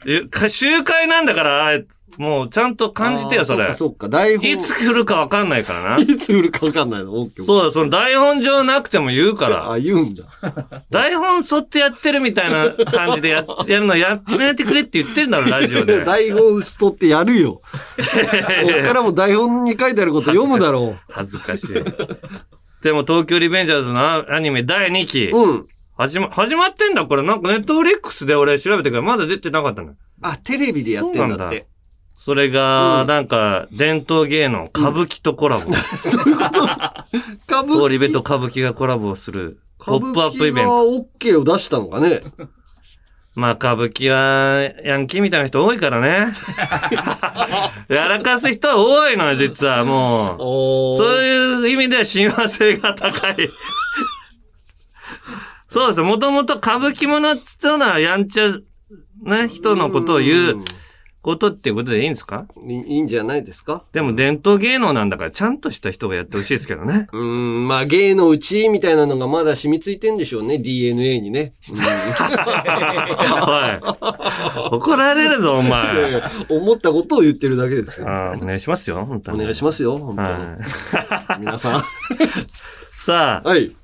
[0.05, 1.79] て、いや集会なんだから、
[2.19, 3.73] もうちゃんと感じてよ、それ。
[3.75, 4.51] そっか、台本。
[4.51, 5.99] いつ来るかわかんないからな。
[6.03, 7.13] いつ売るかわかんないの？
[7.13, 9.73] オッケーそうだ、その台本上なくても言うから。
[9.73, 10.25] あ、言うんだ。
[10.91, 16.03] 台本沿ってやってるみたいな感じでや やるのやめてくれって言ってんだろ、ラジオで。
[16.05, 17.53] 台本沿ってやるよ。
[17.53, 17.63] こ
[18.81, 21.75] っからも台本に書いてあること読むだろ恥ずかしい。
[22.83, 25.31] でも東京リベンジャーズのアニメ第2期。
[25.33, 25.37] う。
[25.37, 25.67] うん。
[25.99, 27.23] 始ま、始まってんだ、これ。
[27.23, 29.95] なんかネットフリックスで俺調べてからまだ出てなかったの。
[30.21, 31.67] あ、テレビでやってんだって。
[32.17, 35.71] それが、うんなんか、伝統芸能、歌舞伎とコラボ。
[37.49, 41.07] 歌舞通り部と歌舞伎がコラボする、ポップアップイベンがト。
[41.19, 42.23] OK を出したのかね？
[43.37, 46.33] まあ、歌舞伎は、ヤンキーみたいな人多いからね。
[47.95, 50.37] やらかす人は多いのよ、実は、もう。
[50.39, 53.51] おそういう意味では親和性が高い。
[55.69, 56.07] そうですよ。
[56.07, 58.55] もともと歌舞伎者っつったのは、やんちゃ、
[59.23, 60.65] ね、人のことを言う
[61.27, 62.47] ことっていうことでいいんですか？
[62.69, 63.83] いいいんじゃないですか？
[63.93, 67.09] でも伝統芸能なんだから、ちゃんとした人がやってほしいですけどね。
[67.13, 71.55] うーん、まあ芸のうちみたいなのがまだ染みついてんでしょうね、DNA にね。
[71.71, 71.85] うん おい。
[74.73, 76.23] 怒られるぞ、お前。
[76.49, 78.07] 思ったことを言ってるだけですよ。
[78.07, 79.41] お願いしますよ、本当に。
[79.41, 80.29] お願いしますよ、本当に。
[80.29, 81.41] はい。
[81.45, 81.83] 皆さん。
[82.93, 83.75] さあ、はい。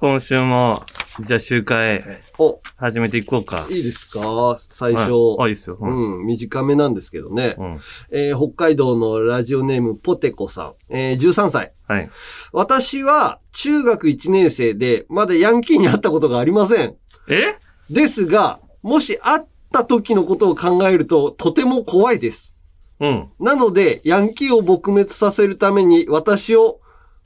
[0.00, 0.82] 今週も、
[1.26, 2.02] じゃあ集会、
[2.38, 3.66] お、始めていこうか。
[3.68, 4.56] いいですか？
[4.58, 5.10] 最初。
[5.12, 7.56] はいあいいですようん、短めなんですけどね。
[7.58, 7.78] うん。
[8.10, 10.74] えー北海道のラジオネームポテコさん。
[10.88, 11.74] えー13歳。
[11.86, 12.10] はい。
[12.54, 16.96] 私は中学1年生で、まだヤンキーに会ったことがありません。
[17.28, 17.56] え？
[17.90, 22.56] ですが、もし会った時のことを考えると、とても怖いです。
[23.00, 23.28] うん。
[23.38, 26.79] なので、ヤンキーを撲滅させるために、私を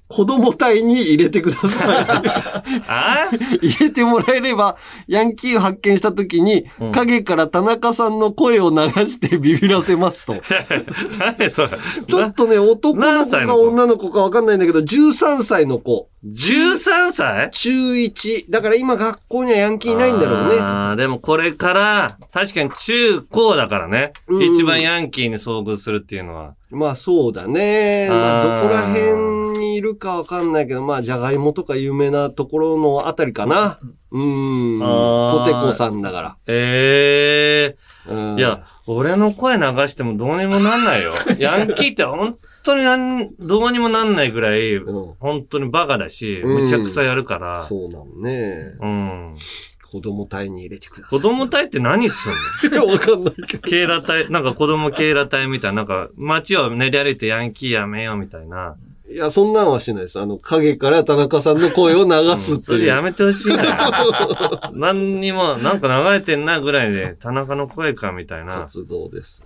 [0.06, 1.86] 子供隊に入れてくださ
[2.88, 3.28] あ？
[3.62, 3.66] い。
[3.68, 4.76] 入れてもらえれば、
[5.08, 8.76] ヤンキーを発見した時に、うん影から田中さんの声を流
[9.06, 10.34] して ビビらせますと。
[11.18, 11.68] 何それ。
[12.08, 16.08] ちょっとね、男の子か女の子かわかんないんだけど、13歳の子。
[16.26, 17.50] 13歳？
[17.52, 18.44] 中1。
[18.50, 20.58] だから今学校にはヤンキーいないんだろうね。
[20.60, 24.12] ああ、でもこれから、確かに中高だからね。
[24.28, 26.54] うん一番ヤンキーに遭遇するっていうのは。
[26.70, 28.06] まあそうだね。
[28.10, 33.78] まああーどこら辺にいるかわかんないけど、まあじゃがいもとか有名なところのあたりかな。
[34.12, 34.78] うん。
[34.78, 38.14] ポテコさんだかええら。
[38.14, 41.12] うんいや、俺の声流してもどうにもなんないよ。
[41.38, 47.64] ヤンキーって本当になんどうにもなんないぐらい、うん本当にバカだし、うんむちゃくちゃやるから。
[47.64, 48.74] そうなのね。
[48.80, 49.36] うん。
[49.90, 51.20] 子供隊に入れてください。
[51.20, 52.28] 子供隊って何す
[52.66, 52.76] んの？
[52.84, 53.68] いやわかんないけど。
[53.68, 58.74] 警ら隊、なんか子供警ら隊みたいな、なんか街を練り歩いてヤンキーやめようみたいな。
[59.06, 60.18] いや、そんなんはしないです。
[60.18, 62.64] あの、影から田中さんの声を流すっていう。
[62.64, 63.72] それやめてほしいんだよ。
[64.72, 68.60] 何にも、なんか流れてんなぐらいで、田中の声かみたいな。
[68.60, 69.42] 活動です。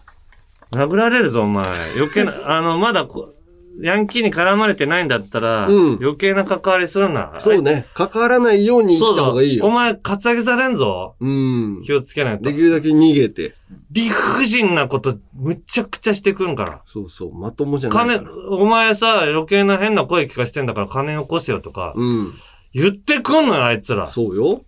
[0.70, 1.66] 殴られるぞ、お前。
[1.96, 3.34] 余計な、あの、まだこ、
[3.80, 7.34] ヤンキーに絡まれてないんだったら、うん余計な関わりするな。
[7.38, 7.86] そうね。
[7.94, 9.66] 関わらないように生きた方がいいよ。
[9.66, 11.16] お前、カツアゲされんぞ。
[11.20, 11.82] うん。
[11.84, 12.54] 気をつけないとで。
[12.54, 13.54] きるだけ逃げて。
[13.90, 16.82] 理不尽なこと、むちゃくちゃしてくんから。
[16.86, 17.34] そうそう。
[17.34, 22.34] まともじゃない金お前さ、余計な変な声聞かしてんだから金よこせよとか、うん。
[22.72, 24.06] 言ってくんのよ、あいつら。
[24.06, 24.62] そうよ。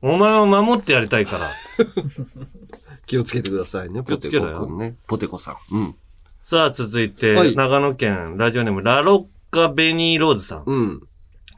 [0.00, 1.50] お前を守ってやりたいから。
[3.06, 4.96] 気をつけてくださいね、ポテコくんね。
[5.06, 5.74] ポテコさん。
[5.74, 5.94] うん。
[6.50, 10.62] さあ、続いて、はい長野県ラジオネーム、ラロッカベニーローズさん。
[10.64, 11.00] うん。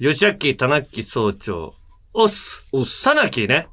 [0.01, 1.75] 吉明田中総長。
[2.13, 2.69] オス。
[2.73, 3.05] おっす。
[3.05, 3.69] 田中ね。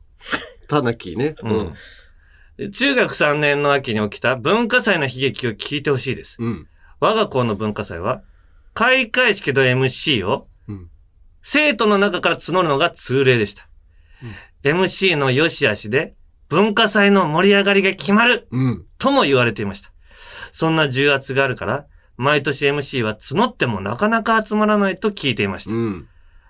[0.70, 1.34] たなきね。
[1.41, 2.72] うん。
[2.72, 6.36] 中学3年の秋に起きた文化祭の悲劇を聞いてほしいです。
[6.38, 6.68] うん。
[6.99, 8.22] 我が校の文化祭は、
[8.76, 10.91] 開会式と MC をうん、
[11.41, 13.68] 生徒の中から募るのが通例でした。
[14.63, 16.13] MC の良し悪しで、
[16.47, 18.86] 文化祭の盛り上がりが決まるうん。
[18.99, 19.91] とも言われていました。
[20.58, 21.86] そんな重圧があるから、
[22.16, 25.76] 毎年 MC は募ってもなかなか集まらないと聞いていました。
[25.76, 26.08] うん。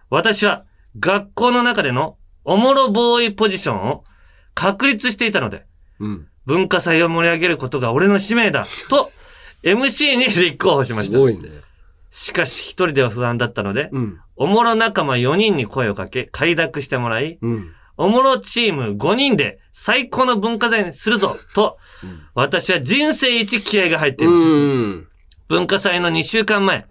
[0.10, 0.64] 私は
[0.98, 4.06] 学校の中でのおもろボーイポジションを
[4.54, 5.66] 確立していたので、
[6.00, 6.28] うん。
[6.46, 9.12] 文化祭を盛り上げることが俺の使命だと
[9.62, 11.12] MC に立候補しました。
[11.12, 11.50] すごいね。
[12.10, 14.22] しかし一人では不安だったので、うん。
[14.38, 17.74] おもろ仲間4人に声をかけ、快諾してもらい、うん。
[17.98, 21.78] おもろチーム5人で最高の文化祭にするぞと、
[22.34, 24.38] 私は人生一気合が入っています。
[24.38, 25.08] うん。
[25.48, 26.86] 文化祭の2週間前、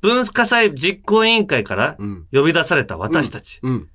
[0.00, 2.26] 文化祭実行委員会からうん。
[2.32, 3.60] 呼び出された私たち。
[3.62, 3.88] うん。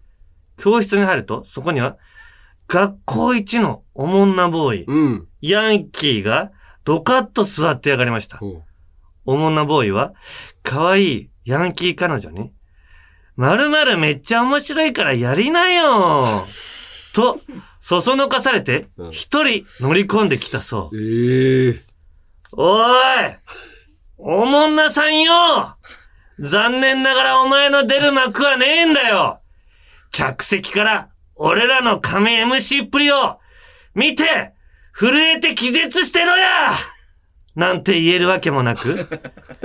[0.57, 1.97] 教室に入ると、そこには、
[2.67, 5.27] 学校一のおもんなボーイ、うん。
[5.41, 6.51] ヤンキーが
[6.83, 8.37] ドカッと座ってやがりました。
[8.37, 8.63] ほ
[9.25, 10.13] おもんなボーイは、
[10.63, 12.51] 可愛いヤンキー彼女に、
[13.37, 16.45] 〇〇めっちゃ面白いからやりなよ
[17.13, 17.39] と、
[17.89, 20.99] そそのかされてうん、一人乗り込んできたそうう。。
[21.01, 21.83] ええ。
[22.51, 23.35] おい
[24.19, 25.75] おもんなさんよ
[26.39, 29.41] 残念ながらお前の出る幕はねえんだよ
[30.11, 33.39] 客席から俺らの神 MC っぷりを
[33.95, 34.53] 見て
[34.93, 36.73] 震えて気絶してろや
[37.55, 39.07] なんて言えるわけもなく、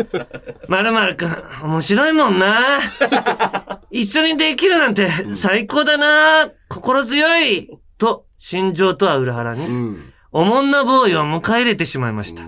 [0.66, 2.80] まるまるくん、面白いもんな。
[3.92, 6.50] 一緒にできるなんて最高だな。
[6.68, 7.68] 心強い。
[7.98, 10.12] と、心情とは裏腹に、うん。
[10.32, 12.42] おもんなボーイを迎え入れてしまいました。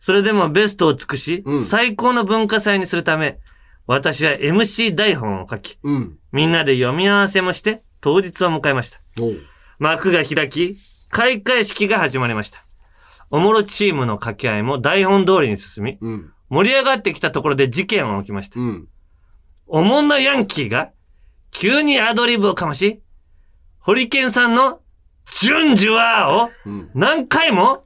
[0.00, 3.38] それでもベストを尽くし、うん最高の文化祭にするため、
[3.86, 6.18] 私は MC 台本を書き、うん。
[6.32, 9.00] みんなで読み合わせもして、当日を迎えました。
[9.78, 10.76] 幕が開き、
[11.10, 12.62] 開会式が始まりました。
[13.30, 16.32] おもろチームの掛け合いも台本通りに進み、うん。
[16.50, 18.60] 盛り上がってきたところで事件は起きました。
[18.60, 18.88] うん。
[19.66, 20.90] おもんなヤンキーが、
[21.50, 23.02] 急にアドリブをかまし、
[23.88, 24.82] ホリケンさんの、
[25.40, 26.90] ジュンジュワーを、うん。
[26.94, 27.84] 何回も、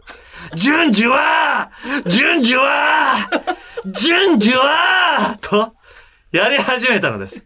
[0.56, 5.74] ジュンジュワージュンジュワージュンジュワーと、
[6.32, 7.44] やり始めたのです。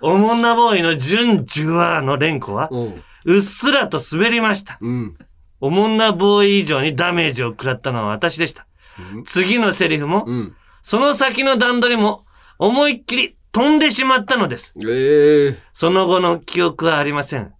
[0.00, 3.02] おもんなボーイのジュンジュワーの連呼は、おう。
[3.26, 4.78] うっすらと滑りました。
[4.80, 5.18] うん。
[5.60, 8.66] おもんなボーイ以上にダメージを食らったのは私でした。
[9.14, 10.56] うん次のセリフも、うん。
[10.80, 12.24] その先の段取りも、
[12.58, 14.74] 思いっきり飛んでしまったのです。
[14.86, 15.58] ええ。
[15.72, 17.54] その後の記憶はありません。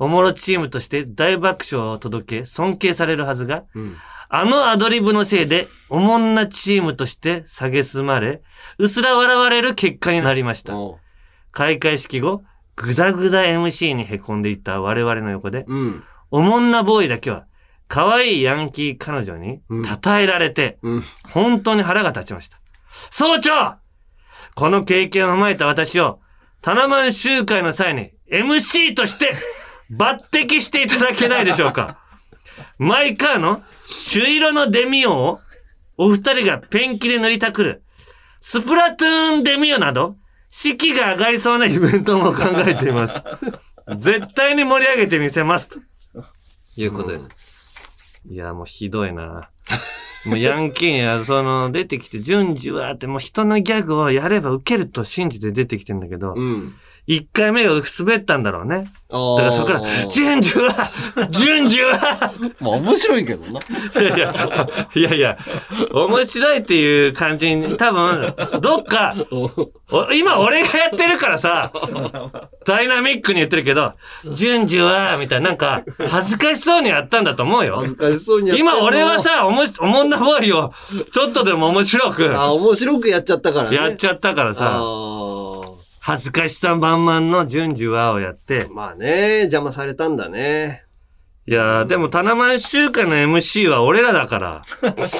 [0.00, 3.96] おもろチームとして大爆笑を届け、尊敬されるはずが、うん。
[4.30, 8.42] あのアドリブのせいで、おもんなチームとして蔑まれ、
[8.78, 10.74] うすら笑われる結果になりました。
[11.52, 12.42] 開会式後、
[12.74, 16.04] ぐだぐだ MC に凹んでいった我々の横で、うん。
[16.32, 17.46] おもんなボーイだけは、
[17.86, 21.02] 可愛いヤンキー彼女にうん称えられて、うん。
[21.32, 22.58] 本当に腹が立ちました。
[23.12, 23.78] 総長
[24.58, 26.18] この経験を踏まえた私を、
[26.62, 29.32] タナマン集会の際に MC として
[29.88, 32.00] 抜擢していただけないでしょうか
[32.76, 33.62] マイカーの
[33.96, 35.38] 朱色のデミオを
[35.96, 37.84] お二人がペンキで塗りたくる、
[38.40, 40.16] スプラトゥーンデミオなど、
[40.50, 43.14] 士気が上がりそうなイベントも考えています。
[43.98, 45.68] 絶対に盛り上げてみせます。
[45.68, 45.78] と
[46.76, 47.76] いうことです。
[48.28, 49.50] いや、もうひどいな。
[50.28, 56.74] もうヤンキーや、その、出てきて、順次はって、もう人のギャグをやれば受けると信じて出てきてんだけど、うん。
[57.08, 58.92] 一回目が滑ったんだろうね。
[59.10, 60.90] あだからそこから、順次は
[61.30, 62.30] 順次は
[62.60, 63.60] まあ面白いけどな。
[63.60, 65.38] いやいや、いやいや、
[65.90, 69.14] 面白いっていう感じに、多分、どっか、
[69.90, 71.72] お今俺がやってるからさ、
[72.66, 73.94] ダイナミックに言ってるけど、
[74.34, 77.88] 順次は、みたいな、なんか、恥ずかしそうにやったんだと思うよ恥。
[77.88, 80.74] ずかしそうにやってんの今俺は、さ、おもし、おもんなボーイを、
[81.14, 83.76] ちょっとでも面白く、あ、面白くやっちゃったからね。
[83.76, 85.57] やっちゃったからあさ、ー
[86.08, 90.84] 恥ずかしさ満々の順次はをやって、まあね、邪魔されたんだね。
[91.46, 94.62] いやー、でも、タナマン週間の MC は俺らだから。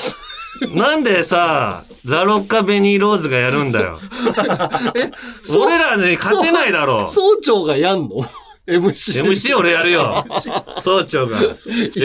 [0.74, 4.01] なんでさ、ラロッカベニーローズがやるんだよ。
[5.45, 7.07] そう俺らに勝てないだろう。
[7.07, 8.24] 総長がやんの？
[8.69, 9.23] ?MC。
[9.23, 10.25] MC 俺やるよ。
[10.83, 11.41] 総長が。
[11.41, 12.05] イェイイェイイェ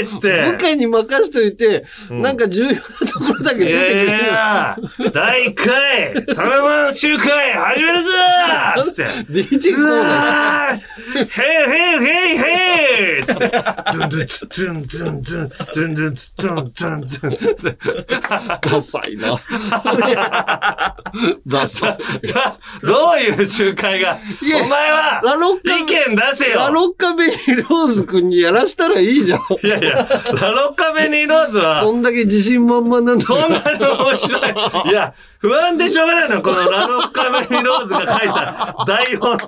[0.00, 0.50] ェイっつって。
[0.52, 2.80] 部下に任しといて、うんなんか重要なと
[3.20, 4.06] ころだけい出てくる。
[4.06, 4.76] やいや
[5.12, 8.10] 第1回、タナマン集会始めるぞ
[8.84, 9.04] つって。
[9.30, 10.04] DJ コうーナー。
[10.04, 10.76] わー
[11.14, 12.44] ヘイヘイヘイヘ
[13.18, 13.40] イっつって。
[13.40, 19.40] ドゥンドゥンツドゥンドゥンドゥンドゥンドゥンツドゥンドゥンドゥンドゥンダサいな。
[21.46, 21.98] ダサい。
[22.26, 24.18] じゃあ、どういう集会が
[24.64, 29.40] お前はラロッカ意見出せよラロッカベニーローズ君にやらしたらいいじゃん。
[29.62, 30.08] いやいや、
[30.40, 34.90] ラロッカベニーローズは、そんだけ自信満々なんだそんなに面白い。
[34.90, 39.38] いや、不安でしょうがないの、このラロッカベニーローズが書いた台本。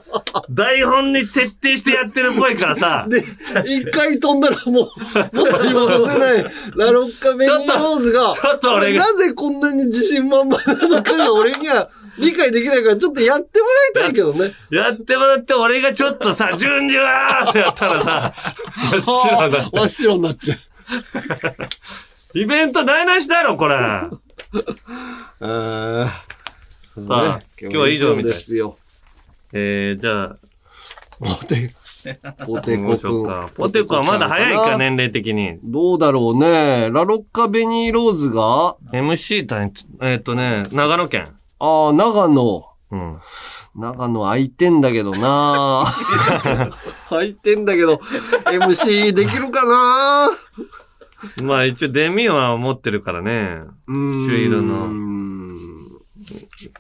[0.51, 3.07] 台本に徹底してやってるっぽいからさ。
[3.09, 3.25] で、
[3.67, 4.91] 一回飛んだらもう、
[5.33, 6.45] 元に戻せない
[6.77, 11.89] ラロッカベニーローズが、ちょっと俺がなぜこんなに自信満々なのかが俺には
[12.19, 14.53] 理解できないから、ちょっとやってもらいたいけどね。
[14.71, 18.35] やってもらって、俺がちょっとさ、順次はーってやったらさ、
[18.91, 20.59] 真っ白になって 真っ白になっちゃう。
[22.39, 23.77] イベント台無しだろ、これ。
[23.77, 24.11] さ
[25.41, 26.23] あ
[27.61, 28.79] 今日は以上みたいですよ。
[29.53, 30.37] えー、じゃあ、
[31.19, 31.73] ポテ、
[32.45, 33.51] ポテコ君。
[33.55, 35.59] ポテコはまだ早いか、年齢的に。
[35.63, 36.89] どうだろうね。
[36.91, 41.36] ラロッカベニーローズが、MC 隊、えーっとね、長野県。
[41.59, 42.67] ああ、長野。
[42.93, 43.19] うん。
[43.75, 45.85] 長野空いてんだけどな
[47.11, 48.01] 空いてんだけど、
[48.45, 50.31] MC できるかな？
[51.43, 53.61] まあ一応デミは持ってるからね。
[53.87, 54.89] うーん朱色の。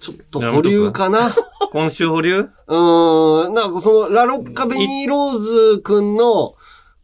[0.00, 1.34] ちょっと保留かな？
[1.70, 2.38] 今週保留？
[2.40, 3.54] うーん。
[3.54, 6.54] なんかその、ラロッカベニーローズくんの、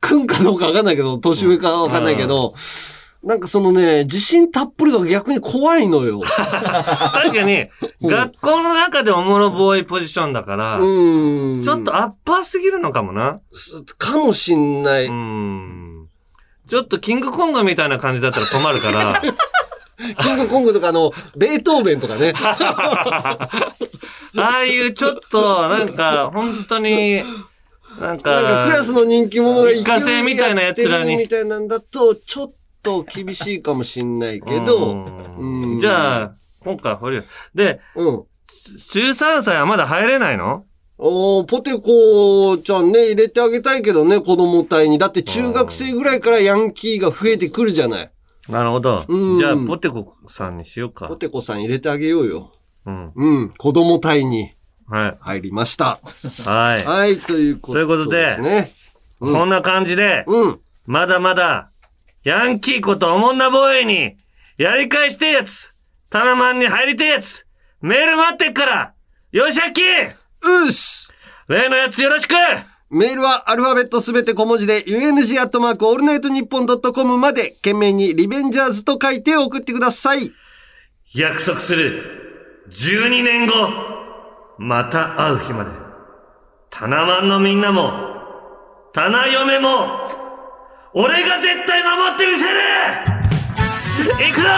[0.01, 2.55] くんかどうかわかんないけど、年上かわかんないけど、
[3.25, 6.21] なんかそのね、自信たっぷりが逆に怖いのよ。
[6.27, 7.69] 確かに、
[8.03, 11.63] 学校の中でおもろボーイポジションだから、うん。
[11.63, 13.41] ちょっとアッパーすぎるのかもな。
[13.97, 15.07] かもしんない。
[15.07, 16.09] うん。
[16.69, 19.23] ちょっとキングコングみたいな感じだったら困るから、
[20.21, 22.35] キングコングとかあの、ベートーベンとかね。
[22.43, 23.49] あ
[24.35, 27.23] あいうちょっと、なんか、本当に、
[28.01, 34.93] なんか、なんかクラスの人気者が一過性みたいな奴らにみたいなんだと、ちょっと厳しいかもしんないけど、
[35.39, 37.23] うんじゃあ、今回保留。
[37.55, 38.25] で、うん。
[38.93, 40.65] 13歳はまだ入れないの？
[40.99, 44.99] おーポテコちゃんね、入れてあげたいけどね、子供隊に。
[44.99, 48.11] だって中学生ぐらいからヤンキーが増えてくるじゃない。
[48.49, 49.03] なるほど。
[49.09, 51.17] うんじゃあ、ポテコさんにしようかポ。
[51.17, 52.53] テコさん入れてあげようよ。
[52.87, 53.13] うん。
[53.15, 54.55] うん、子供隊に
[54.89, 55.17] はい。
[55.21, 56.01] 入りました。
[56.45, 56.85] はい。
[56.85, 58.73] はい、ということということでですね。
[59.21, 60.61] うんこんな感じで、うん。
[60.85, 61.71] まだまだ、
[62.25, 64.17] ヤンキーことおもんなボーイに、
[64.57, 65.75] やり返してえやつ、
[66.09, 67.47] タナマンに入りてえやつ、
[67.81, 68.95] メール待ってっから、
[69.33, 71.13] よしあきうっす。
[71.49, 72.35] 例のやつよろしく。
[72.91, 80.33] メールはアルファベットすべて小文字で、UNG アットマークオールナイトニッポンドットコムまで、件名にリベンジャーズと書いて送ってください。
[81.15, 82.69] 約束する。
[82.71, 83.53] 12年後、
[84.59, 85.71] また会う日まで。
[86.71, 87.91] タナマンのみんなも、
[88.93, 90.22] タナ嫁も、
[90.95, 92.61] 俺が絶対守ってみせる。
[94.29, 94.49] 行くぞ。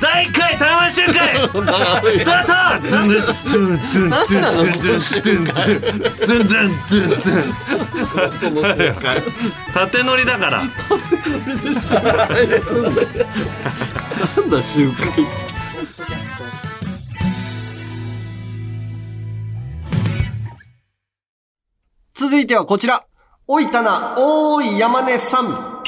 [0.00, 1.12] 第1回台湾集会。
[2.18, 2.52] スタート。
[2.90, 5.54] 何なのその瞬間
[8.38, 9.22] その集会
[9.74, 10.64] 縦乗りだからな
[14.42, 15.08] んだ集会
[22.14, 23.04] 続いてはこちら。
[23.52, 25.82] おいたな、おーい山根さん。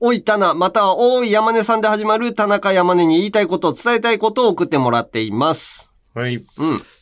[0.00, 5.88] おいたな、またはおーい山根さんで始まる田中山根に言いたいこと、伝えたいことを送ってもらっています。
[6.14, 6.34] はい。
[6.34, 6.44] うん。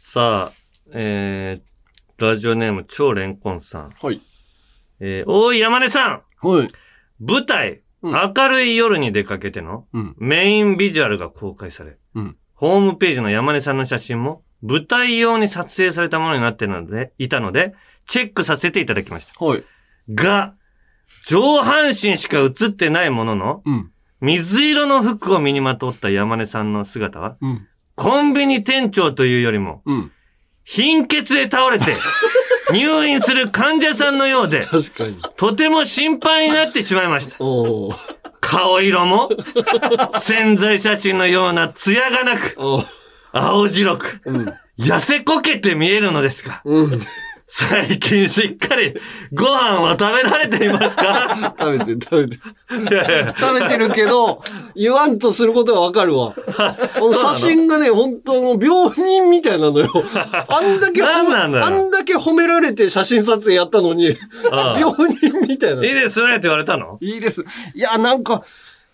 [0.05, 0.53] さあ、
[0.93, 3.95] えー、ラジオネーム超レンコンさん。
[3.99, 4.21] はい。
[5.01, 6.71] えー、おい山根さんはい。
[7.19, 10.15] 舞台、明るい夜に出かけてのうん。
[10.19, 12.37] メインビジュアルが公開され、うん。
[12.53, 17.73] ホームページの山根さんの写真も舞台用に撮影されたものになっているので、いたので、
[18.07, 19.45] チェックさせていただきました。
[19.45, 19.65] はい。
[20.11, 20.55] が、
[21.27, 23.91] 上半身しか映ってないものの、うん。
[24.21, 27.69] 水色の服を身にまとった山根さんの姿は、うん。
[27.95, 30.13] コンビニ店長というよりも、うん。
[30.65, 31.97] 貧血で倒れて、
[32.73, 35.21] 入院する患者さんのようで、確かに。
[35.37, 37.37] とても心配になってしまいました。
[37.41, 38.17] おー。
[38.41, 39.29] 顔色も、
[40.21, 42.87] 潜在写真のような艶がなく、おー。
[43.33, 44.55] 青白く、うん。
[44.79, 47.01] 痩せこけて見えるのですが、うん。
[47.49, 48.95] 最近しっかり
[49.33, 51.55] ご飯は食べられていますか？
[51.59, 52.83] 食べてる、食べてる。
[52.83, 54.43] いやいや食べてるけど、
[54.75, 56.35] 言わんとすることはわかるわ。
[56.99, 59.89] この写真がね、本当の病人みたいなのよ。
[60.49, 64.17] あんだけ褒め、なんなんあんだけ褒められて写真撮影やったのに、
[64.51, 65.85] ああ病人みたいな。
[65.87, 66.99] いいですねって言われたの？
[67.01, 67.45] いいです。
[67.75, 68.43] いや、なんか、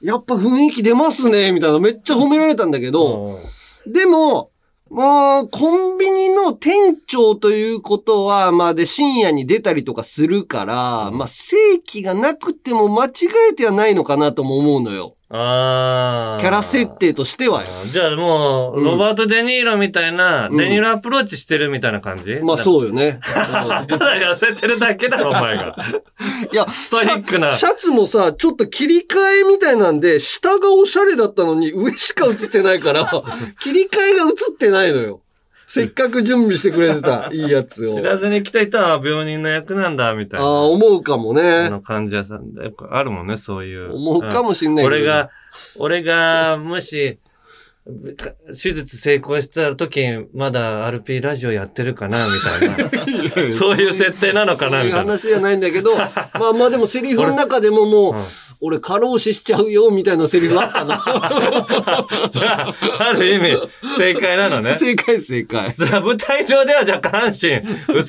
[0.03, 1.79] やっぱ雰囲気出ますね、みたいな。
[1.81, 3.39] めっちゃ褒められたんだけど、
[3.87, 4.51] でも、
[4.93, 13.11] もう、コンビニの店長ということは、まあで深夜に出たりとかするから、まあ正規がなくても間違
[13.53, 15.17] えてはないのかなとも思うのよ。
[15.35, 16.41] ああ。
[16.41, 17.69] キャラ設定としてはよ。
[17.87, 22.41] じゃあもう、うんロバート・デ・ニーロみたいな、うんデニーロアプローチしてるみたいな感じ？
[22.43, 23.19] まあそうよね。
[23.25, 25.75] ただ痩せてるだけだろ、お前が。
[26.53, 27.57] いや、ストイックな。
[27.57, 33.11] シャツもさ、ちょっと切り替えみたいなんで、下がおしゃれだったのに上しか映ってないから、
[33.61, 35.22] 切り替えが映ってないのよ。
[35.75, 38.03] せっかく準備してくれてた、 いいやつを知。
[38.03, 40.45] らずに来た人は病人の役なんだ、みたいな。
[40.45, 41.71] ああ、思うかもあね。
[41.71, 42.65] の患者さんで。
[42.65, 43.95] よくあるもんね、そういう。
[43.95, 45.31] 思うかもしんないけど俺が、
[45.77, 47.19] 俺が、もし、
[48.17, 53.49] か手術成功した時、まだ RP ラジオやってるかな、みたいな。
[53.57, 55.11] そういう設定なのかな、そういうみたいな。
[55.13, 58.15] 話じゃないんだけど、まあまあでもセリフの中でももう、
[58.65, 60.95] 俺過労死しちゃうよ、みたいなセリフあったの。
[62.31, 62.75] じゃあ、
[63.09, 63.61] ある意味、
[63.99, 64.73] 正解なのね。
[64.75, 65.75] 正解正解。
[65.77, 67.61] じゃあ舞台上ではじゃあ下半身映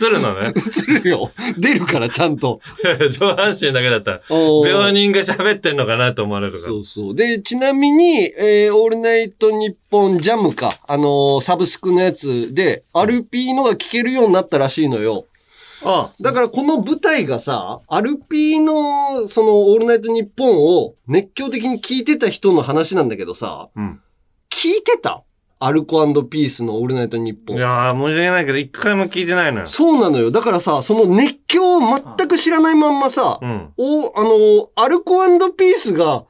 [0.09, 0.53] るのね。
[0.55, 1.31] 映るよ。
[1.57, 2.61] 出るから、ちゃんと。
[3.19, 6.63] 上半身だけだったら、病人が喋ってんのかなと思われるから。
[6.63, 7.15] そうそう。
[7.15, 15.25] で、ちなみに、えー、オールナイトニッポンジャムか、あのーサブスクのやつで、アルピーのが聞けるようになったらしいのよ。
[15.85, 24.01] あだからこの舞台がさ、アルピーの、その、オールナイトニッポンを熱狂的に聞いてた人の話なんだけどさ、うん。
[24.49, 25.23] 聞いてた？
[25.59, 27.57] アルコピースのオールナイトニッポン。
[27.57, 29.65] いやー、申し訳ないけど、一回も聞いてないのよ。
[29.65, 30.29] そうなのよ。
[30.29, 33.73] だからさ、その熱狂を全く知らないまんまさ、うん。
[33.77, 36.25] お、あの、アルコピースが、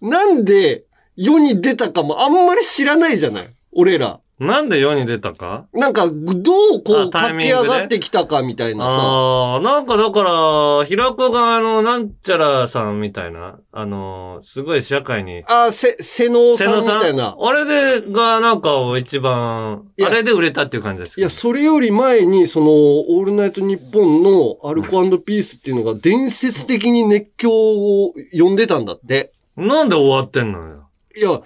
[0.00, 0.84] なんで
[1.16, 3.48] 世に出たかもあんまり知らないじゃない？
[3.72, 4.20] 俺ら。
[4.40, 5.66] なんで世に出たか？
[5.72, 8.96] なんか、どうこあう駆け上がってきたかみたいなさ。
[8.96, 15.42] ああ、なんかだから、平子があの、なんちゃらさんみたいな、あの、すごい社会に。
[15.46, 17.36] あ、せ、瀬能さんみたいな。
[17.36, 17.64] あれ
[18.00, 29.32] で、がなんか一番、いやあれで売れたっていう感じですいや、それより前に、その、オールナイトニッポンのアルコピースっていうのが伝説的に熱狂を呼んでたんだって。
[29.56, 30.88] なんで終わってんのよ？
[31.16, 31.40] いや、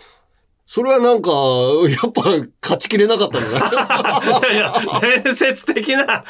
[0.75, 2.23] それはなんか、やっぱ
[2.63, 4.49] 勝ちきれなかったんだね。
[4.55, 6.25] いやいや、伝説的な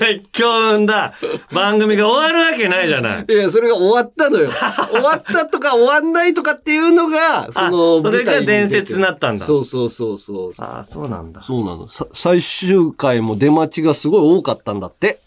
[0.00, 1.14] 熱狂んだ
[1.52, 3.26] 番組が終わるわけないじゃない。
[3.28, 4.50] いや、それが終わったのよ。
[4.90, 9.44] 終わったとか終わんないとかっていうのが、その、それが伝説になったんだ。
[9.44, 10.52] そうそうそうそう。
[10.58, 11.40] ああ、そうなんだ。
[11.44, 11.86] そうなの。
[11.86, 15.20] さ最終回も出待ちがすごい多かったんだって。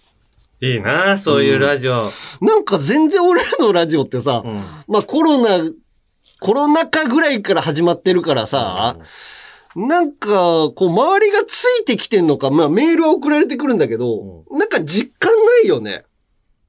[0.60, 2.10] いいなそういうラジオ。
[2.42, 4.66] なんか全然俺らのラジオってさ、うん。
[4.90, 5.72] まあコロナ、
[6.40, 8.98] コロナ禍ぐらいから始まってるからさ、
[9.76, 10.30] なんか、
[10.76, 16.06] こう、周りがついてきてんのか、まあメールは送られてくるんだけど、なんか実感ないよね。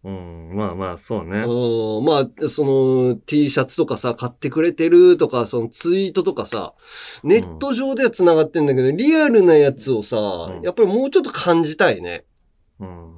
[0.04, 1.40] うん、まあまあ、そうね。
[1.40, 6.74] うん、まあ、その、T シャツとかさ、買ってくれてるとか、そのツイートとかさ、
[7.24, 12.24] ネット上では繋がってんだけど、リアルなやつをさ、うんやっぱりもうちょっと感じたいね。
[12.78, 13.14] うん。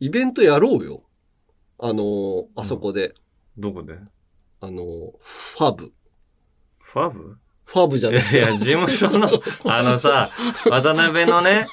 [0.00, 1.04] イベントやろうよ。
[1.78, 3.14] あの、あそこで。
[3.56, 3.94] どこで？
[4.60, 5.92] あの、ファブ。
[6.80, 7.36] ファブ？
[7.64, 8.20] ファブじゃない。
[8.32, 9.28] いや、事務所の、
[9.66, 10.30] あのさ、
[10.70, 11.66] 渡辺のね、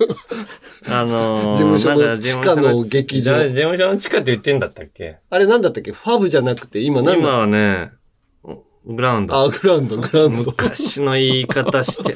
[0.88, 3.48] あのー、事務所の地下の劇場。
[3.48, 5.20] 事務所の地下って言ってんだったっけ？
[5.30, 5.94] あれなんだったっけ？
[5.94, 7.92] ファブじゃなくて、今何今だはね、
[8.88, 9.36] グラウンド。
[9.36, 10.44] あ、グラウンド、グラウンド。
[10.52, 12.14] 昔の言い方して。
[12.14, 12.16] い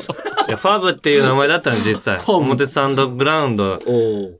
[0.51, 2.20] や、ファブっていう名前だったの、実際。
[2.28, 3.80] 表参道グラウンド。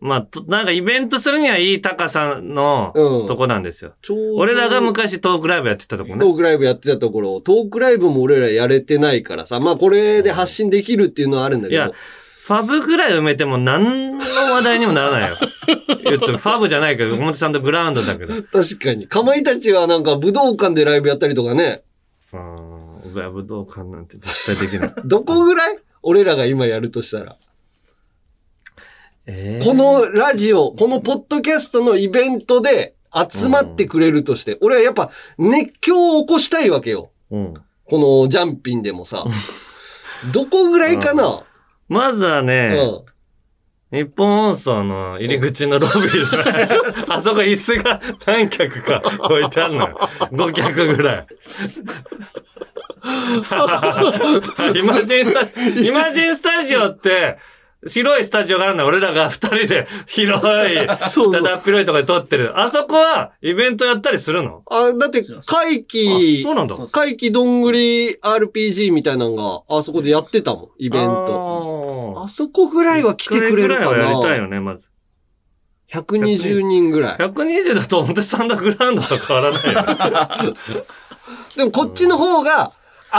[0.02, 3.94] まあ、となんかイベントするにはいい高さのうんとこなんですよ。
[4.02, 6.20] ちょうど俺らが昔トークライブやってたとこね。
[6.20, 11.82] トークライブやってたところ、トークライブも俺らやれてないからさ、まあこれで発信できるっていうのはあるんだけど。
[11.82, 11.92] いや、
[12.42, 15.38] ファブぐらい埋めても何の話題にもならないよ。
[16.04, 18.34] 言ってもファブじゃないけど、表参道グラウンドだけど。
[18.42, 19.08] 確かに。
[19.08, 21.84] かまいたちはなんか武道館でライブやったりとかね。
[22.34, 23.02] うん。
[23.04, 24.94] 僕は武道館なんて絶対できない。
[25.06, 25.80] どこぐらい？
[26.02, 27.36] 俺らが今やるとしたら。
[29.26, 32.96] えーこのラジオ、このポッドキャストのイベントで
[33.32, 37.12] 集まってくれるとして、俺はやっぱ熱狂を起こしたいわけよ。
[37.32, 37.54] うん。
[37.86, 39.26] このジャンピンでもさ。
[40.34, 41.44] どこぐらいかな、
[41.88, 43.02] まずはうね、ん、
[43.92, 46.70] 日本放送の入り口のロビーじゃない。
[47.10, 50.00] あそこ椅子が何脚か置いてあるのよ。
[50.32, 51.28] 5脚ぐらい。
[54.76, 57.38] イマジンスタジオ、イマジンスタジオって、
[57.88, 58.86] 白いスタジオがあるんだ。
[58.86, 62.60] 俺らが 二人で広い、そうだだっ広いところで撮ってる。
[62.60, 64.64] あそこはイベントやったりするの？
[64.70, 72.14] あ、だって、怪奇あそうなんだ、怪奇どんぐり RPG みたいなのが、あそこでやってたもん、イイベント。
[72.16, 72.22] ト。
[72.24, 74.90] あそこぐらいは来てくれるか一回ぐらいはやりたいなよね、まず。
[75.94, 77.16] 120人ぐらい。
[77.18, 80.54] 120だと表参道グラウンドと変わらないよ。
[81.56, 82.72] でもこっちの方が、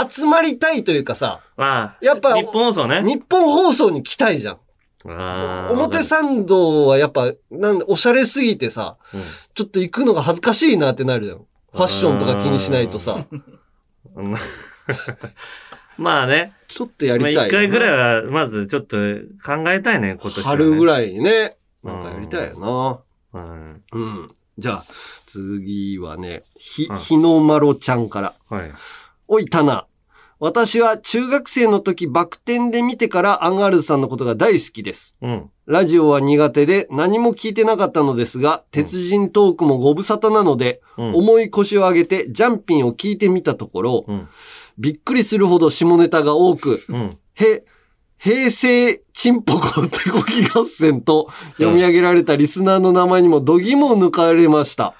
[0.09, 3.01] 集まりたいというかさ、まあ、やっぱ日本放送ね。
[3.03, 4.57] 日本放送に来たいじゃん。
[5.03, 9.21] 表参道はやっぱ、なんで、おしゃれすぎてさ、うん
[9.53, 11.37] ちょっと行くのが恥ずかしいなってなるじゃん。
[11.37, 13.25] ファッションとか気にしないとさ、
[14.15, 14.35] う ん
[15.97, 16.53] まあね。
[16.67, 17.47] ちょっとやりまあたい。
[17.47, 17.87] 一回ぐら
[18.19, 18.97] いは、まずちょっと
[19.45, 20.43] 考えたいね、今年は、ね。
[20.43, 20.85] 春ぐい。
[20.87, 23.39] らいにね、なんかやりたいよな。
[23.41, 23.83] うん。
[23.91, 24.35] うん。
[24.57, 24.83] じゃあ、
[25.25, 28.33] 次はね、ひ、はい日の丸ちゃんから。
[28.49, 28.71] はい。
[29.33, 29.87] おい、タナ。
[30.39, 35.15] 私は中学生の時バク転で見てからアンガールズさんのことが大好きです。
[35.21, 35.49] うん。
[35.65, 44.27] ラジオは苦手で何も聞いてなかったのですが、鉄人トークもご無沙汰なので、うん重い腰を上げてジャンピンを聞いてみたところ、うん。
[44.77, 47.09] びっくりするほど下ネタが多く、うん。
[47.35, 47.63] へ、
[48.17, 54.93] 平成チンポコ手こぎ合戦と読み上げられたリスナーの名前にも度肝を抜かれました。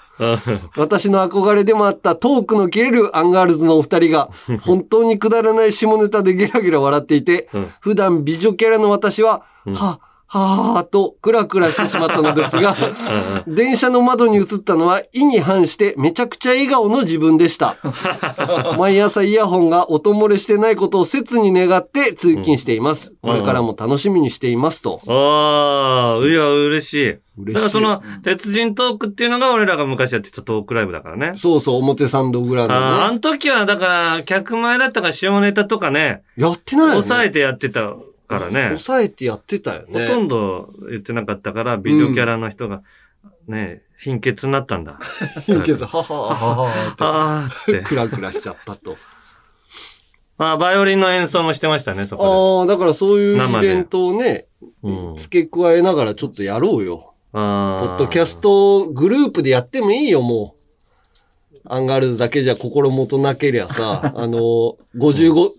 [0.76, 4.30] 私の憧れでもあったトークの切れるアンガールズのお二人が、
[4.62, 7.70] 本当にくだらない下ネタでゲラゲラ笑っていて、うん。
[7.80, 9.74] 普段美女キャラの私は、うん。
[9.74, 10.00] は、
[10.34, 12.74] はぁとクラクラしてしまったのですが、
[13.46, 17.76] 電車の窓に映ったのは意に反してめちゃくちゃ笑顔の自分でした。
[18.78, 23.12] 毎朝イヤホンが音漏れしてないことを切に願って通勤しています。
[23.20, 25.02] これからも楽しみにしていますと。
[25.06, 27.18] ああ、いや、嬉しい。
[27.36, 31.32] 嬉しいだからその、鉄人トークっていうのが俺らが昔やってたトークライブだからね。
[31.34, 32.80] そうそう、表参道グランドね。
[32.80, 37.02] あーあの時は、だから、客前だったから下ネタとかね、やってないよね。
[37.02, 37.92] 抑えてやってた
[38.38, 38.68] からね。
[38.68, 40.06] 抑えてやってたよね。
[40.06, 42.82] ほとんど言ってなかったから、美女キャラの人が、
[43.46, 44.98] ね、貧血になったんだ。
[45.46, 47.80] 貧血、はははははって。
[47.86, 48.96] クラクラしちゃったと。
[50.38, 54.46] まあ、バイオリンの演奏もしてましたね、そこああ、だからそういうイベントをね。
[55.16, 57.14] 付け加えながらちょっとやろうよ。
[57.32, 60.62] ポあッドキャストグループでやってもいいよ、もう。
[61.64, 65.50] アンガールズだけじゃ心もとなけりゃさ、あの、55、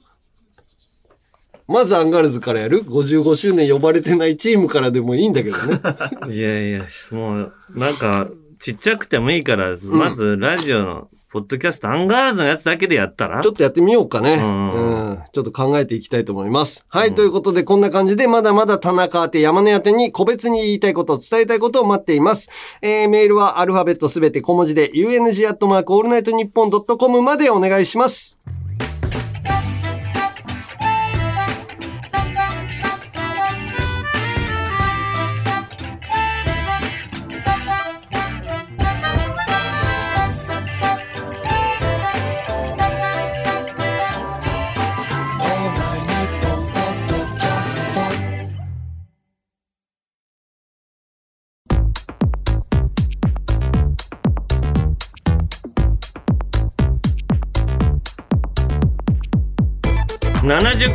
[1.67, 5.79] まずアンガールズからやる ?55 周年呼ばれてないチームからでもいいんだけどね。
[6.29, 14.35] いやいや、もう、なんか、ちっちゃくてもいいから、まず、ラジオの、ポッドキャスト、アンガールズのやつだけでやったらちょっとやってみようかね。
[14.35, 15.19] うんうん。
[15.33, 16.85] ちょっと考えていきたいと思います。
[16.89, 22.51] はい、ということで、こんな感じで、まだまだ田中宛て山根宛てに個別に言いたいこと、伝えたいことを待っています。
[22.83, 28.37] えー、メールはアルファベットすべて小文字で、ットマークオールナイトニッポンドットコムまでお願いします。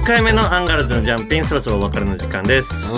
[0.08, 2.72] 回目のアンガールズのジャンピン、そろそろお別れの時間です。
[2.72, 2.88] い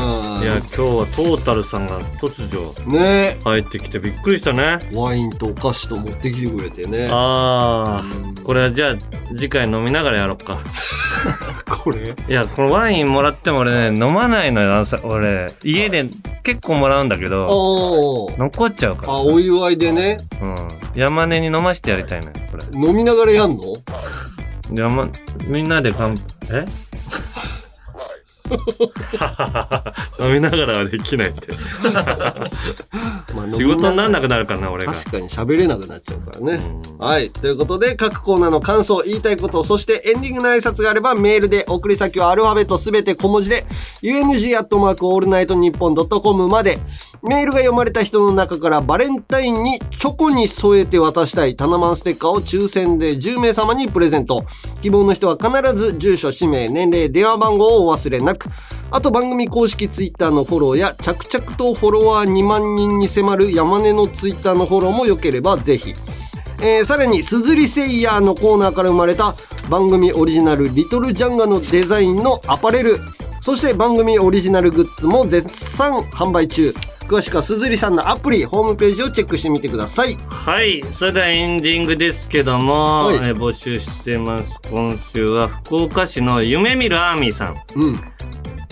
[0.45, 4.79] や、今日はトータルさんが突如ね入ってきてびっくりしたね。
[4.95, 7.09] ワインとお菓子と持ってきてくれてね。
[7.11, 8.97] ああ、これはじゃあ
[9.31, 10.61] 次回飲みながらやろうか。
[11.69, 12.15] これ？
[12.29, 14.85] いや、このワインもらっても俺ね、飲まないのよ。
[15.03, 16.09] 俺、家で
[16.45, 18.31] 結構もらうんだけど。
[18.39, 19.15] 残っちゃうから。
[19.15, 20.19] あ、お祝いでね。
[20.41, 20.57] うん。
[20.95, 22.65] 山根に飲ましてやりたいのよ、これ。
[22.73, 23.63] 飲みながらやんの？
[24.73, 25.11] 山、
[25.47, 26.65] みんなで乾杯、え？
[30.23, 31.53] 飲みながらはできないって。
[33.35, 34.93] まあ仕事になんなくなるからな、俺が。
[34.93, 36.61] 確かに喋れなくなっちゃうからね。
[36.99, 37.31] はい。
[37.31, 43.67] ということで、各コーナーの感想、言いたいこと、そしてエンディングの挨拶があればメールで、送り先はアルファベットすべて小文字で、
[44.03, 46.79] UNG アットマークオールナイトニッポンドットコムまで、
[47.23, 54.45] メールが読まれた人の中からバレンタインにチョコに添えて渡したいタナマンステッカーを抽選で10名様にプレゼント。
[54.81, 58.40] 希望の人は必ず住所、氏名、年齢、電話番号をお忘れなく。
[58.91, 65.95] あと番組公式ツイッターのフォローや着々とフォロワー2万人に迫る山根のツイッターのフォローもよければぜひ。
[66.63, 69.35] えーさらに、すずりセイヤーのコーナーから生まれた
[69.71, 72.99] 番組オリジナルリトルジャンガのデザインのアパレル。
[73.41, 76.75] そして番組オリジナルグッズも絶賛販売中。
[77.09, 80.17] 詳しくはすずりさんのアプリ、ホームページをチェックしてみてください。
[80.29, 80.83] はい。
[80.93, 84.61] それではエンディングですけども、はいえー募集してます。
[84.71, 87.57] 今週は福岡市の夢見るアーミーさん。
[87.75, 88.01] うん。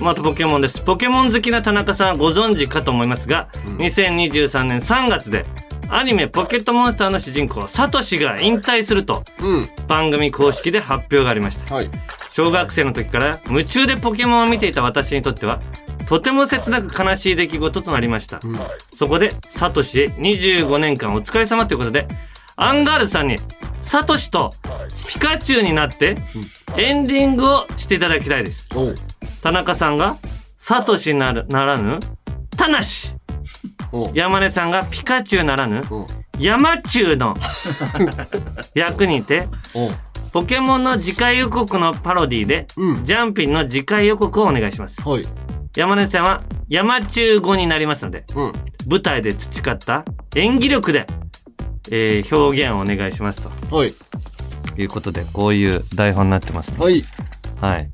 [0.00, 0.80] またポケモンです。
[0.82, 3.48] ポケモン好きな田中さんはご存知かと思いますが、
[3.78, 5.44] 2023年3月で
[5.90, 9.66] アニメポケットモンスターの主人公サトシが引退するとうん。
[9.86, 11.74] 番組公式で発表がありました。
[11.74, 11.90] はい。
[12.30, 15.60] 小学生の時から夢中でポケモンを見ていた私にとっては
[16.06, 18.40] とても切なく悲しい出来事となりました、
[18.96, 22.06] そこでサトシへ25年間お疲れ様ということで
[22.56, 23.36] アンガールズさんに
[23.82, 24.52] サトシと
[25.08, 26.16] ピカチュウになって
[26.76, 28.68] エンディングをしていただきたいです。
[28.74, 28.94] おう。
[29.42, 30.16] 田中さんが
[30.58, 31.98] サトシなるならぬ
[32.56, 33.17] タナシ
[34.14, 35.82] 山根さんがピカチュウならぬ
[36.38, 37.34] 山チュウの
[38.74, 39.48] 役にて
[40.32, 45.22] ポケモンの次回予告のパロディで、うんジャンピンの次回予告をお願いしますはい。
[45.76, 48.52] 山根さんは山チュウ語になりますのでうん。
[48.86, 50.04] 舞台で培った
[50.36, 51.06] 演技力で、
[51.90, 53.94] えー表現をお願いしますとはい。
[54.76, 57.04] いうことでこういう台本になってます、はい。
[57.60, 57.90] はい。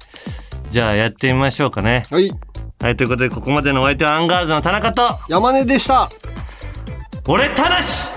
[0.71, 2.03] じゃあやってみましょうかね。
[2.11, 2.33] はい。
[2.85, 5.09] はい、ということでここまでのお相手はアンガールズの田中と。
[5.27, 6.07] 山根でした。
[7.27, 8.11] 俺タナシ。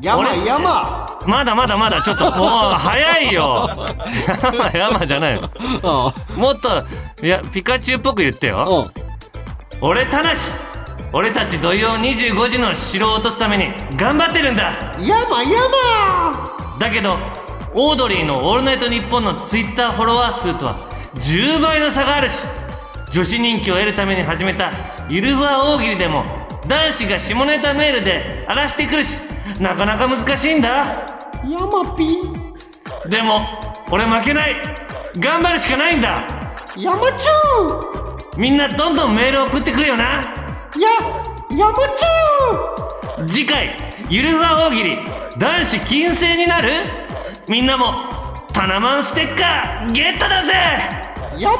[0.00, 1.20] 山俺山。
[1.26, 3.68] まだまだまだちょっと もう早いよ。
[4.40, 5.50] 山山じゃないよ
[5.82, 6.84] あもっと
[7.20, 8.58] いやピカチュウっぽく言ってあ。
[8.58, 8.92] よ。
[9.82, 9.88] うん。
[9.88, 10.52] 俺ただし。
[11.12, 14.70] 俺たち土曜25時の城を落とすために頑張ってるんだ。
[15.00, 16.32] 山山。
[16.78, 17.18] だけど
[17.74, 20.76] オードリーの「オールナイトニッポン」のツイッターフォロワー数とは
[21.16, 22.44] 10倍の差があるし
[23.14, 24.72] 女子人気を得るために始めた
[25.08, 26.24] ゆるふわ大喜利でも
[26.66, 29.18] 男子が下ネタメールで荒らしてくるし
[29.60, 31.06] なかなか難しいんだ。
[31.48, 32.18] 山ピ
[33.08, 33.46] でも
[33.88, 34.56] 俺負けない。
[35.20, 36.24] 頑張るしかないんだ。
[36.76, 40.04] 山中みんなどんどんメール送ってくれよな。
[40.04, 40.24] や、
[41.50, 43.76] 山中次回
[44.10, 44.98] ゆるふわ大喜利
[45.38, 46.68] 男子禁制になる？
[47.46, 47.94] みんなも
[48.52, 51.56] タナマンステッカーゲットだぜやや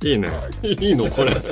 [0.00, 0.28] いいね。
[0.62, 1.32] いいのこれ。